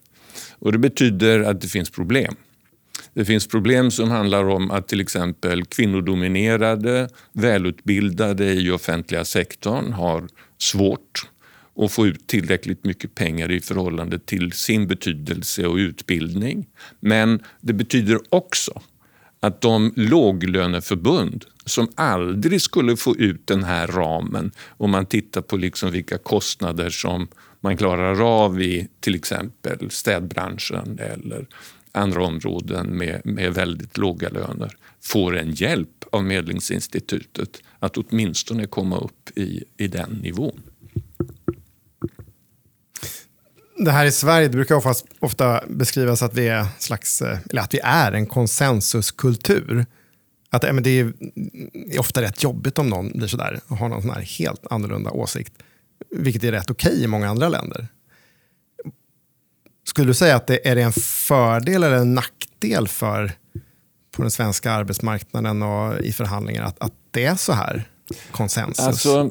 Och 0.59 0.73
Det 0.73 0.79
betyder 0.79 1.41
att 1.41 1.61
det 1.61 1.69
finns 1.69 1.91
problem. 1.91 2.37
Det 3.15 3.25
finns 3.25 3.47
problem 3.47 3.91
som 3.91 4.11
handlar 4.11 4.45
om 4.45 4.71
att 4.71 4.89
till 4.89 5.01
exempel 5.01 5.65
kvinnodominerade, 5.65 7.09
välutbildade 7.33 8.53
i 8.53 8.71
offentliga 8.71 9.25
sektorn 9.25 9.93
har 9.93 10.29
svårt 10.59 11.29
och 11.75 11.93
få 11.93 12.07
ut 12.07 12.27
tillräckligt 12.27 12.85
mycket 12.85 13.15
pengar 13.15 13.51
i 13.51 13.61
förhållande 13.61 14.19
till 14.19 14.53
sin 14.53 14.87
betydelse 14.87 15.67
och 15.67 15.77
utbildning. 15.77 16.67
Men 17.01 17.43
det 17.61 17.73
betyder 17.73 18.19
också 18.29 18.83
att 19.41 19.61
de 19.61 19.93
låglöneförbund 19.97 21.45
som 21.65 21.89
aldrig 21.95 22.63
skulle 22.63 22.97
få 22.97 23.17
ut 23.17 23.47
den 23.47 23.65
här 23.65 23.87
ramen 23.87 24.51
om 24.69 24.91
man 24.91 25.07
tittar 25.07 25.41
på 25.41 25.57
liksom 25.57 25.91
vilka 25.91 26.19
kostnader 26.19 26.91
som 26.91 27.29
man 27.61 27.77
klarar 27.77 28.45
av 28.45 28.63
i 28.63 28.89
till 29.01 29.15
exempel 29.15 29.91
städbranschen 29.91 30.99
eller 30.99 31.47
andra 31.93 32.25
områden 32.25 32.87
med, 32.87 33.21
med 33.25 33.55
väldigt 33.55 33.99
låga 33.99 34.29
löner 34.29 34.77
får 35.03 35.37
en 35.37 35.51
hjälp 35.51 36.05
av 36.13 36.25
Medlingsinstitutet 36.25 37.63
att 37.79 37.97
åtminstone 37.97 38.67
komma 38.67 38.99
upp 38.99 39.39
i, 39.39 39.65
i 39.77 39.89
den 39.89 40.11
nivån. 40.11 40.63
Det 43.77 43.91
här 43.91 44.07
i 44.07 44.13
Sverige 44.13 44.49
det 44.49 44.57
brukar 44.57 44.75
ofta, 44.75 44.95
ofta 45.21 45.65
beskrivas 45.69 46.23
att 46.23 46.35
vi, 46.35 46.49
är 46.49 46.67
slags, 46.79 47.23
eh, 47.23 47.39
eller 47.51 47.63
att 47.63 47.75
vi 47.75 47.81
är 47.83 48.13
en 48.13 48.27
konsensuskultur. 48.27 49.87
Att 50.51 50.65
eh, 50.65 50.73
men 50.73 50.83
det 50.83 50.91
är, 50.91 51.05
är 51.05 51.13
mm, 51.37 51.99
ofta 51.99 52.23
rätt 52.23 52.43
jobbigt 52.43 52.79
om 52.79 52.89
någon 52.89 53.13
blir 53.13 53.29
sådär 53.29 53.61
och 53.69 53.77
har 53.77 53.89
någon 53.89 54.03
sån 54.03 54.11
här 54.11 54.21
helt 54.21 54.67
annorlunda 54.71 55.11
åsikt. 55.11 55.53
Vilket 56.11 56.45
är 56.45 56.53
rätt 56.53 56.71
okej 56.71 56.93
okay 56.93 57.05
i 57.05 57.07
många 57.07 57.29
andra 57.29 57.49
länder. 57.49 57.87
Skulle 59.87 60.07
du 60.07 60.15
säga 60.15 60.37
att 60.37 60.47
det 60.47 60.69
är 60.69 60.75
det 60.75 60.83
en 60.83 60.93
fördel 60.93 61.83
eller 61.83 61.97
en 61.97 62.15
nackdel 62.15 62.89
för 62.89 63.33
på 64.17 64.23
den 64.23 64.31
svenska 64.31 64.73
arbetsmarknaden 64.73 65.63
och 65.63 66.01
i 66.01 66.13
förhandlingar 66.13 66.65
att, 66.65 66.81
att 66.81 66.93
det 67.11 67.25
är 67.25 67.37
så 67.37 67.53
här 67.53 67.89
konsensus? 68.31 68.87
Alltså, 68.87 69.31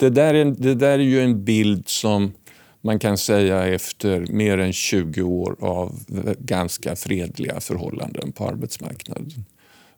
det, 0.00 0.10
där 0.10 0.34
är, 0.34 0.44
det 0.44 0.74
där 0.74 0.98
är 0.98 0.98
ju 0.98 1.20
en 1.20 1.44
bild 1.44 1.88
som 1.88 2.32
man 2.80 2.98
kan 2.98 3.18
säga 3.18 3.66
efter 3.66 4.26
mer 4.32 4.58
än 4.58 4.72
20 4.72 5.22
år 5.22 5.56
av 5.60 6.04
ganska 6.38 6.96
fredliga 6.96 7.60
förhållanden 7.60 8.32
på 8.32 8.48
arbetsmarknaden. 8.48 9.44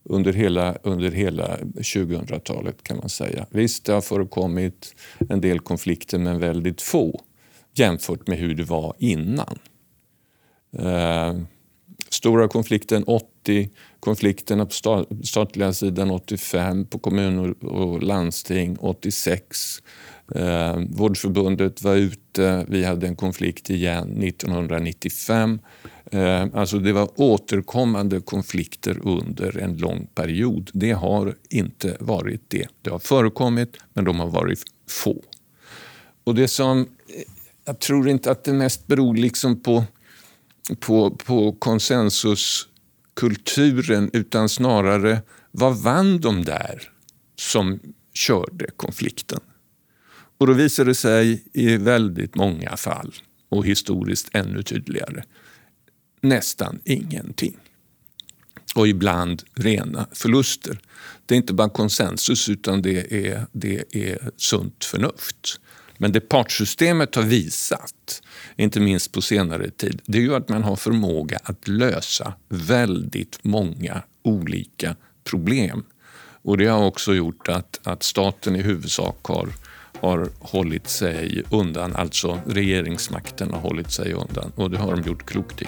Under 0.05 0.33
hela, 0.33 0.75
under 0.83 1.11
hela 1.11 1.57
2000-talet 1.57 2.83
kan 2.83 2.97
man 2.97 3.09
säga. 3.09 3.47
Visst, 3.51 3.85
det 3.85 3.93
har 3.93 4.01
förekommit 4.01 4.95
en 5.29 5.41
del 5.41 5.61
konflikter 5.61 6.19
men 6.19 6.39
väldigt 6.39 6.83
få 6.83 7.21
jämfört 7.75 8.27
med 8.27 8.39
hur 8.39 8.55
det 8.55 8.65
var 8.65 8.95
innan. 8.99 9.59
Eh, 10.79 11.37
stora 12.09 12.49
konflikten 12.49 13.05
80, 13.05 13.71
konflikterna 14.03 14.67
på 14.67 15.05
statliga 15.25 15.73
sidan 15.73 16.11
85, 16.11 16.87
på 16.87 16.99
kommuner 16.99 17.65
och 17.65 18.03
landsting 18.03 18.77
86. 18.81 19.83
Eh, 20.35 20.79
Vårdförbundet 20.89 21.83
var 21.83 21.95
ute, 21.95 22.67
vi 22.69 22.85
hade 22.85 23.07
en 23.07 23.17
konflikt 23.17 23.71
igen 23.71 24.23
1995. 24.23 25.61
Eh, 26.13 26.47
alltså 26.55 26.79
det 26.79 26.93
var 26.93 27.09
återkommande 27.17 28.21
konflikter 28.21 28.99
under 29.07 29.59
en 29.59 29.77
lång 29.77 30.07
period. 30.15 30.71
Det 30.73 30.93
har 30.93 31.35
inte 31.51 31.97
varit 32.01 32.43
det. 32.49 32.67
Det 32.83 32.91
har 32.91 32.99
förekommit, 32.99 33.77
men 33.93 34.05
de 34.05 34.21
har 34.21 34.29
varit 34.29 34.63
få. 34.89 35.23
Och 36.25 36.35
det 36.35 36.49
som 36.49 36.81
eh, 36.81 36.87
jag 37.65 37.79
tror 37.79 38.09
inte 38.09 38.31
att 38.31 38.45
det 38.45 38.53
mest 38.53 38.87
beror 38.87 39.17
liksom 39.17 39.63
på, 39.63 39.85
på, 40.81 41.11
på 41.11 41.53
kulturen 43.23 44.11
utan 44.13 44.49
snarare 44.49 45.23
vad 45.51 45.77
vann 45.77 46.21
de 46.21 46.45
där 46.45 46.91
som 47.37 47.81
körde 48.15 48.67
konflikten? 48.77 49.41
Och 50.39 50.47
då 50.47 50.53
visar 50.53 50.85
det 50.85 50.95
sig 50.95 51.45
i 51.53 51.77
väldigt 51.77 52.35
många 52.35 52.77
fall, 52.77 53.15
och 53.49 53.67
historiskt 53.67 54.29
ännu 54.33 54.63
tydligare, 54.63 55.23
nästan 56.21 56.81
ingenting. 56.85 57.57
Och 58.75 58.89
ibland 58.89 59.43
rena 59.55 60.07
förluster. 60.13 60.81
Det 61.27 61.35
är 61.35 61.37
inte 61.37 61.55
bara 61.55 61.71
konsensus 61.71 62.49
utan 62.49 62.83
det 62.83 63.27
är, 63.27 63.47
det 63.53 63.85
är 63.93 64.31
sunt 64.37 64.85
förnuft. 64.85 65.61
Men 65.99 66.13
det 66.13 66.21
partsystemet 66.21 67.15
har 67.15 67.23
visat, 67.23 68.23
inte 68.57 68.81
minst 68.81 69.13
på 69.13 69.23
senare 69.23 69.71
tid, 69.71 70.01
det 70.07 70.19
är 70.19 70.23
ju 70.23 70.35
att 70.35 70.49
man 70.49 70.63
har 70.63 70.77
förmåga 70.77 71.39
att 71.43 71.69
lösa 71.69 72.35
väldigt 72.49 73.39
många 73.43 74.03
olika 74.23 74.97
problem. 75.25 75.85
Och 76.43 76.59
det 76.59 76.67
har 76.67 76.85
också 76.85 77.15
gjort 77.15 77.49
att, 77.49 77.81
att 77.83 78.03
staten 78.03 78.57
i 78.57 78.63
huvudsak 78.63 79.19
har, 79.23 79.49
har 80.01 80.29
hållit 80.39 80.89
sig 80.89 81.43
undan, 81.51 81.97
alltså 81.97 82.41
regeringsmakten 82.47 83.51
har 83.51 83.61
hållit 83.61 83.93
sig 83.93 84.13
undan 84.13 84.53
och 84.57 84.71
det 84.71 84.79
har 84.79 84.97
de 84.97 85.03
gjort 85.03 85.27
klokt 85.27 85.63
i. 85.63 85.67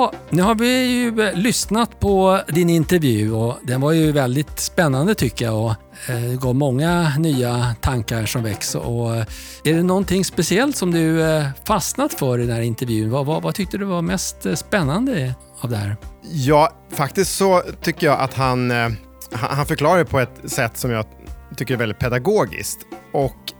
Ja, 0.00 0.12
nu 0.30 0.42
har 0.42 0.54
vi 0.54 0.84
ju 0.84 1.22
eh, 1.22 1.34
lyssnat 1.34 2.00
på 2.00 2.40
din 2.48 2.70
intervju 2.70 3.32
och 3.32 3.58
den 3.62 3.80
var 3.80 3.92
ju 3.92 4.12
väldigt 4.12 4.60
spännande 4.60 5.14
tycker 5.14 5.44
jag 5.44 5.64
och 5.64 5.74
eh, 6.10 6.40
gav 6.40 6.54
många 6.54 7.12
nya 7.18 7.74
tankar 7.80 8.26
som 8.26 8.42
väcks. 8.42 8.74
Och 8.74 9.16
eh, 9.16 9.26
är 9.64 9.74
det 9.74 9.82
någonting 9.82 10.24
speciellt 10.24 10.76
som 10.76 10.90
du 10.90 11.22
eh, 11.22 11.46
fastnat 11.64 12.14
för 12.14 12.38
i 12.38 12.46
den 12.46 12.56
här 12.56 12.62
intervjun? 12.62 13.10
Vad, 13.10 13.26
vad, 13.26 13.42
vad 13.42 13.54
tyckte 13.54 13.78
du 13.78 13.84
var 13.84 14.02
mest 14.02 14.46
eh, 14.46 14.54
spännande 14.54 15.34
av 15.60 15.70
det 15.70 15.76
här? 15.76 15.96
Ja, 16.22 16.70
faktiskt 16.90 17.36
så 17.36 17.62
tycker 17.82 18.06
jag 18.06 18.20
att 18.20 18.34
han, 18.34 18.72
han 19.32 19.66
förklarar 19.66 20.04
på 20.04 20.20
ett 20.20 20.50
sätt 20.50 20.76
som 20.76 20.90
jag 20.90 21.04
tycker 21.56 21.74
är 21.74 21.78
väldigt 21.78 21.98
pedagogiskt. 21.98 22.78
Och 23.12 23.52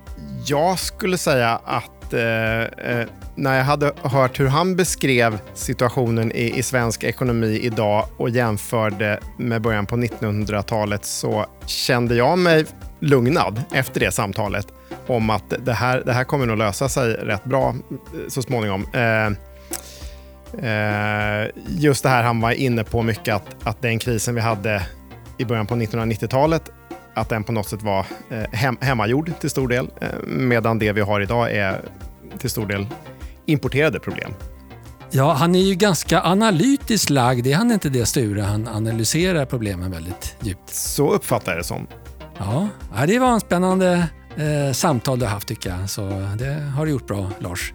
jag 0.47 0.79
skulle 0.79 1.19
säga 1.19 1.61
att 1.65 2.00
eh, 2.13 2.63
eh, 2.63 3.07
när 3.35 3.57
jag 3.57 3.65
hade 3.65 3.93
hört 4.03 4.41
hur 4.41 4.49
han 4.49 4.77
beskrev 4.77 5.39
situationen 5.55 6.33
i, 6.33 6.59
i 6.59 6.63
svensk 6.63 7.05
ekonomi 7.05 7.61
idag 7.63 8.07
och 8.17 8.31
jämförde 8.31 9.21
med 9.37 9.63
början 9.63 9.87
på 9.87 9.97
1900-talet 9.97 11.05
så 11.05 11.47
kände 11.67 12.15
jag 12.15 12.39
mig 12.39 12.65
lugnad 13.01 13.63
efter 13.73 14.01
det 14.01 14.13
samtalet 14.13 14.67
om 15.07 15.31
att 15.31 15.55
det 15.65 15.73
här, 15.73 16.03
det 16.07 16.13
här 16.13 16.25
kommer 16.25 16.47
nog 16.47 16.59
lösa 16.59 16.89
sig 16.89 17.13
rätt 17.13 17.45
bra 17.45 17.69
eh, 17.69 18.29
så 18.29 18.43
småningom. 18.43 18.87
Eh, 18.93 19.27
eh, 20.71 21.49
just 21.67 22.03
det 22.03 22.09
här 22.09 22.23
han 22.23 22.41
var 22.41 22.53
inne 22.53 22.85
på 22.85 23.03
mycket, 23.03 23.35
att, 23.35 23.57
att 23.63 23.83
den 23.83 23.99
krisen 23.99 24.35
vi 24.35 24.41
hade 24.41 24.83
i 25.39 25.45
början 25.45 25.67
på 25.67 25.75
1990-talet, 25.75 26.71
att 27.15 27.29
den 27.29 27.45
på 27.45 27.53
något 27.53 27.69
sätt 27.69 27.83
var 27.83 28.07
eh, 28.31 28.43
hem, 28.53 28.77
hemmagjord 28.81 29.33
till 29.41 29.51
stor 29.51 29.69
del, 29.69 29.91
eh, 30.01 30.09
medan 30.27 30.79
det 30.79 30.93
vi 30.93 31.01
har 31.01 31.21
idag 31.21 31.53
är 31.53 31.81
till 32.39 32.51
stor 32.51 32.67
del 32.67 32.87
importerade 33.47 34.01
problem. 34.01 34.35
Ja, 35.11 35.33
han 35.33 35.55
är 35.55 35.61
ju 35.61 35.75
ganska 35.75 36.23
analytiskt 36.23 37.11
lagd, 37.11 37.47
är 37.47 37.55
han 37.57 37.73
inte 37.73 37.89
det 37.89 38.07
Sture? 38.07 38.41
Han 38.41 38.69
analyserar 38.69 39.47
problemen 39.47 39.91
väldigt 39.91 40.37
djupt. 40.41 40.75
Så 40.75 41.13
uppfattar 41.13 41.53
jag 41.53 41.61
det 41.61 41.65
som. 41.65 41.87
Ja, 42.39 42.69
det 43.07 43.19
var 43.19 43.33
en 43.33 43.41
spännande 43.41 44.09
eh, 44.37 44.73
samtal 44.73 45.19
du 45.19 45.25
har 45.25 45.33
haft 45.33 45.49
tycker 45.49 45.71
jag. 45.71 45.91
Så 45.91 46.03
det 46.39 46.73
har 46.77 46.87
du 46.87 46.93
gjort 46.93 47.07
bra, 47.07 47.31
Lars. 47.39 47.73